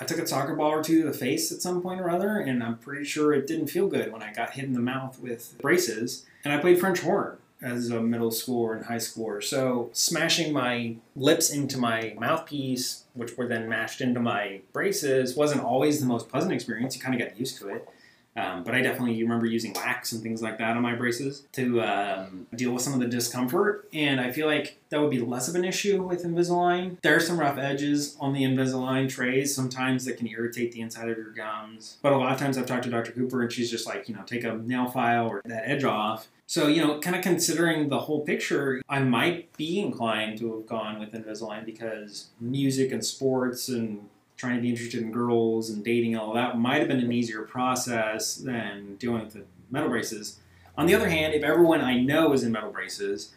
I 0.00 0.04
took 0.04 0.18
a 0.18 0.26
soccer 0.26 0.56
ball 0.56 0.70
or 0.70 0.82
two 0.82 1.02
to 1.02 1.08
the 1.08 1.16
face 1.16 1.52
at 1.52 1.60
some 1.60 1.82
point 1.82 2.00
or 2.00 2.10
other, 2.10 2.38
and 2.38 2.62
I'm 2.62 2.78
pretty 2.78 3.04
sure 3.04 3.32
it 3.32 3.46
didn't 3.46 3.68
feel 3.68 3.86
good 3.88 4.12
when 4.12 4.22
I 4.22 4.32
got 4.32 4.54
hit 4.54 4.64
in 4.64 4.72
the 4.72 4.80
mouth 4.80 5.20
with 5.20 5.54
braces. 5.60 6.26
And 6.44 6.52
I 6.52 6.58
played 6.58 6.80
French 6.80 7.00
horn 7.00 7.36
as 7.60 7.90
a 7.90 8.00
middle 8.00 8.30
schooler 8.30 8.76
and 8.76 8.86
high 8.86 8.96
schooler. 8.96 9.42
So 9.42 9.90
smashing 9.92 10.52
my 10.52 10.96
lips 11.14 11.50
into 11.50 11.78
my 11.78 12.14
mouthpiece, 12.18 13.04
which 13.14 13.36
were 13.36 13.46
then 13.46 13.68
mashed 13.68 14.00
into 14.00 14.18
my 14.18 14.62
braces, 14.72 15.36
wasn't 15.36 15.62
always 15.62 16.00
the 16.00 16.06
most 16.06 16.28
pleasant 16.28 16.52
experience. 16.52 16.96
You 16.96 17.02
kind 17.02 17.14
of 17.14 17.28
got 17.28 17.38
used 17.38 17.58
to 17.58 17.68
it. 17.68 17.88
Um, 18.34 18.64
but 18.64 18.74
I 18.74 18.80
definitely 18.80 19.22
remember 19.22 19.46
using 19.46 19.74
wax 19.74 20.12
and 20.12 20.22
things 20.22 20.42
like 20.42 20.58
that 20.58 20.76
on 20.76 20.82
my 20.82 20.94
braces 20.94 21.44
to 21.52 21.82
um, 21.82 22.46
deal 22.54 22.72
with 22.72 22.82
some 22.82 22.94
of 22.94 23.00
the 23.00 23.06
discomfort. 23.06 23.88
And 23.92 24.20
I 24.20 24.30
feel 24.32 24.46
like 24.46 24.78
that 24.88 25.00
would 25.00 25.10
be 25.10 25.20
less 25.20 25.48
of 25.48 25.54
an 25.54 25.64
issue 25.64 26.02
with 26.02 26.24
Invisalign. 26.24 27.00
There 27.02 27.14
are 27.14 27.20
some 27.20 27.38
rough 27.38 27.58
edges 27.58 28.16
on 28.20 28.32
the 28.32 28.42
Invisalign 28.42 29.08
trays 29.08 29.54
sometimes 29.54 30.04
that 30.06 30.16
can 30.16 30.28
irritate 30.28 30.72
the 30.72 30.80
inside 30.80 31.10
of 31.10 31.16
your 31.16 31.30
gums. 31.30 31.98
But 32.00 32.12
a 32.12 32.16
lot 32.16 32.32
of 32.32 32.38
times 32.38 32.56
I've 32.56 32.66
talked 32.66 32.84
to 32.84 32.90
Dr. 32.90 33.12
Cooper 33.12 33.42
and 33.42 33.52
she's 33.52 33.70
just 33.70 33.86
like, 33.86 34.08
you 34.08 34.14
know, 34.14 34.22
take 34.22 34.44
a 34.44 34.54
nail 34.54 34.88
file 34.88 35.26
or 35.26 35.42
that 35.44 35.68
edge 35.68 35.84
off. 35.84 36.28
So, 36.46 36.66
you 36.66 36.82
know, 36.82 36.98
kind 37.00 37.16
of 37.16 37.22
considering 37.22 37.88
the 37.88 38.00
whole 38.00 38.20
picture, 38.20 38.82
I 38.88 39.00
might 39.00 39.56
be 39.56 39.80
inclined 39.80 40.38
to 40.38 40.54
have 40.54 40.66
gone 40.66 40.98
with 40.98 41.12
Invisalign 41.12 41.64
because 41.64 42.28
music 42.40 42.92
and 42.92 43.04
sports 43.04 43.68
and 43.68 44.08
trying 44.42 44.56
to 44.56 44.60
be 44.60 44.70
interested 44.70 45.00
in 45.00 45.12
girls 45.12 45.70
and 45.70 45.84
dating 45.84 46.16
all 46.16 46.34
that 46.34 46.58
might 46.58 46.80
have 46.80 46.88
been 46.88 46.98
an 46.98 47.12
easier 47.12 47.42
process 47.42 48.34
than 48.34 48.96
dealing 48.96 49.22
with 49.22 49.34
the 49.34 49.44
metal 49.70 49.88
braces. 49.88 50.40
On 50.76 50.86
the 50.86 50.96
other 50.96 51.08
hand, 51.08 51.32
if 51.32 51.44
everyone 51.44 51.80
I 51.80 52.00
know 52.00 52.32
is 52.32 52.42
in 52.42 52.50
metal 52.50 52.72
braces 52.72 53.32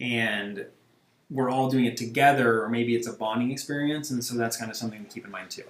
and 0.00 0.66
we're 1.30 1.48
all 1.48 1.70
doing 1.70 1.84
it 1.84 1.96
together, 1.96 2.60
or 2.60 2.68
maybe 2.68 2.96
it's 2.96 3.06
a 3.06 3.12
bonding 3.12 3.52
experience, 3.52 4.10
and 4.10 4.24
so 4.24 4.36
that's 4.36 4.56
kind 4.56 4.68
of 4.68 4.76
something 4.76 5.04
to 5.04 5.08
keep 5.08 5.24
in 5.24 5.30
mind 5.30 5.50
too. 5.50 5.62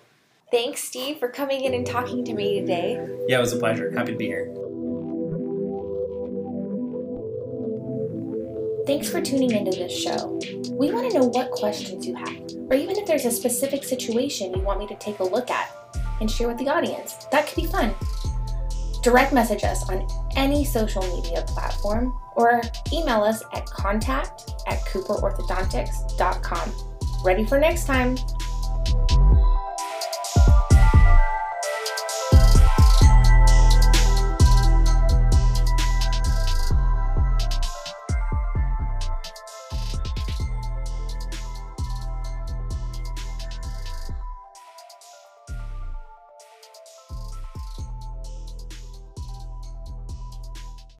Thanks, 0.50 0.84
Steve, 0.84 1.18
for 1.18 1.28
coming 1.28 1.64
in 1.64 1.74
and 1.74 1.84
talking 1.84 2.24
to 2.24 2.32
me 2.32 2.58
today. 2.58 2.94
Yeah, 3.28 3.36
it 3.36 3.40
was 3.40 3.52
a 3.52 3.58
pleasure. 3.58 3.90
Happy 3.90 4.12
to 4.12 4.16
be 4.16 4.24
here. 4.24 4.50
Thanks 8.88 9.10
for 9.10 9.20
tuning 9.20 9.50
into 9.50 9.70
this 9.72 9.92
show. 9.92 10.40
We 10.72 10.90
want 10.90 11.10
to 11.10 11.18
know 11.18 11.26
what 11.26 11.50
questions 11.50 12.06
you 12.06 12.14
have, 12.14 12.40
or 12.70 12.74
even 12.74 12.96
if 12.96 13.04
there's 13.06 13.26
a 13.26 13.30
specific 13.30 13.84
situation 13.84 14.54
you 14.54 14.62
want 14.62 14.78
me 14.78 14.86
to 14.86 14.94
take 14.94 15.18
a 15.18 15.24
look 15.24 15.50
at 15.50 15.70
and 16.22 16.30
share 16.30 16.48
with 16.48 16.56
the 16.56 16.70
audience. 16.70 17.26
That 17.30 17.46
could 17.46 17.56
be 17.56 17.66
fun. 17.66 17.94
Direct 19.02 19.34
message 19.34 19.62
us 19.62 19.86
on 19.90 20.08
any 20.36 20.64
social 20.64 21.02
media 21.14 21.42
platform 21.48 22.18
or 22.34 22.62
email 22.90 23.22
us 23.22 23.42
at 23.52 23.66
contact 23.66 24.54
at 24.66 24.78
cooperorthodontics.com. 24.86 26.72
Ready 27.22 27.44
for 27.44 27.58
next 27.58 27.84
time? 27.84 28.16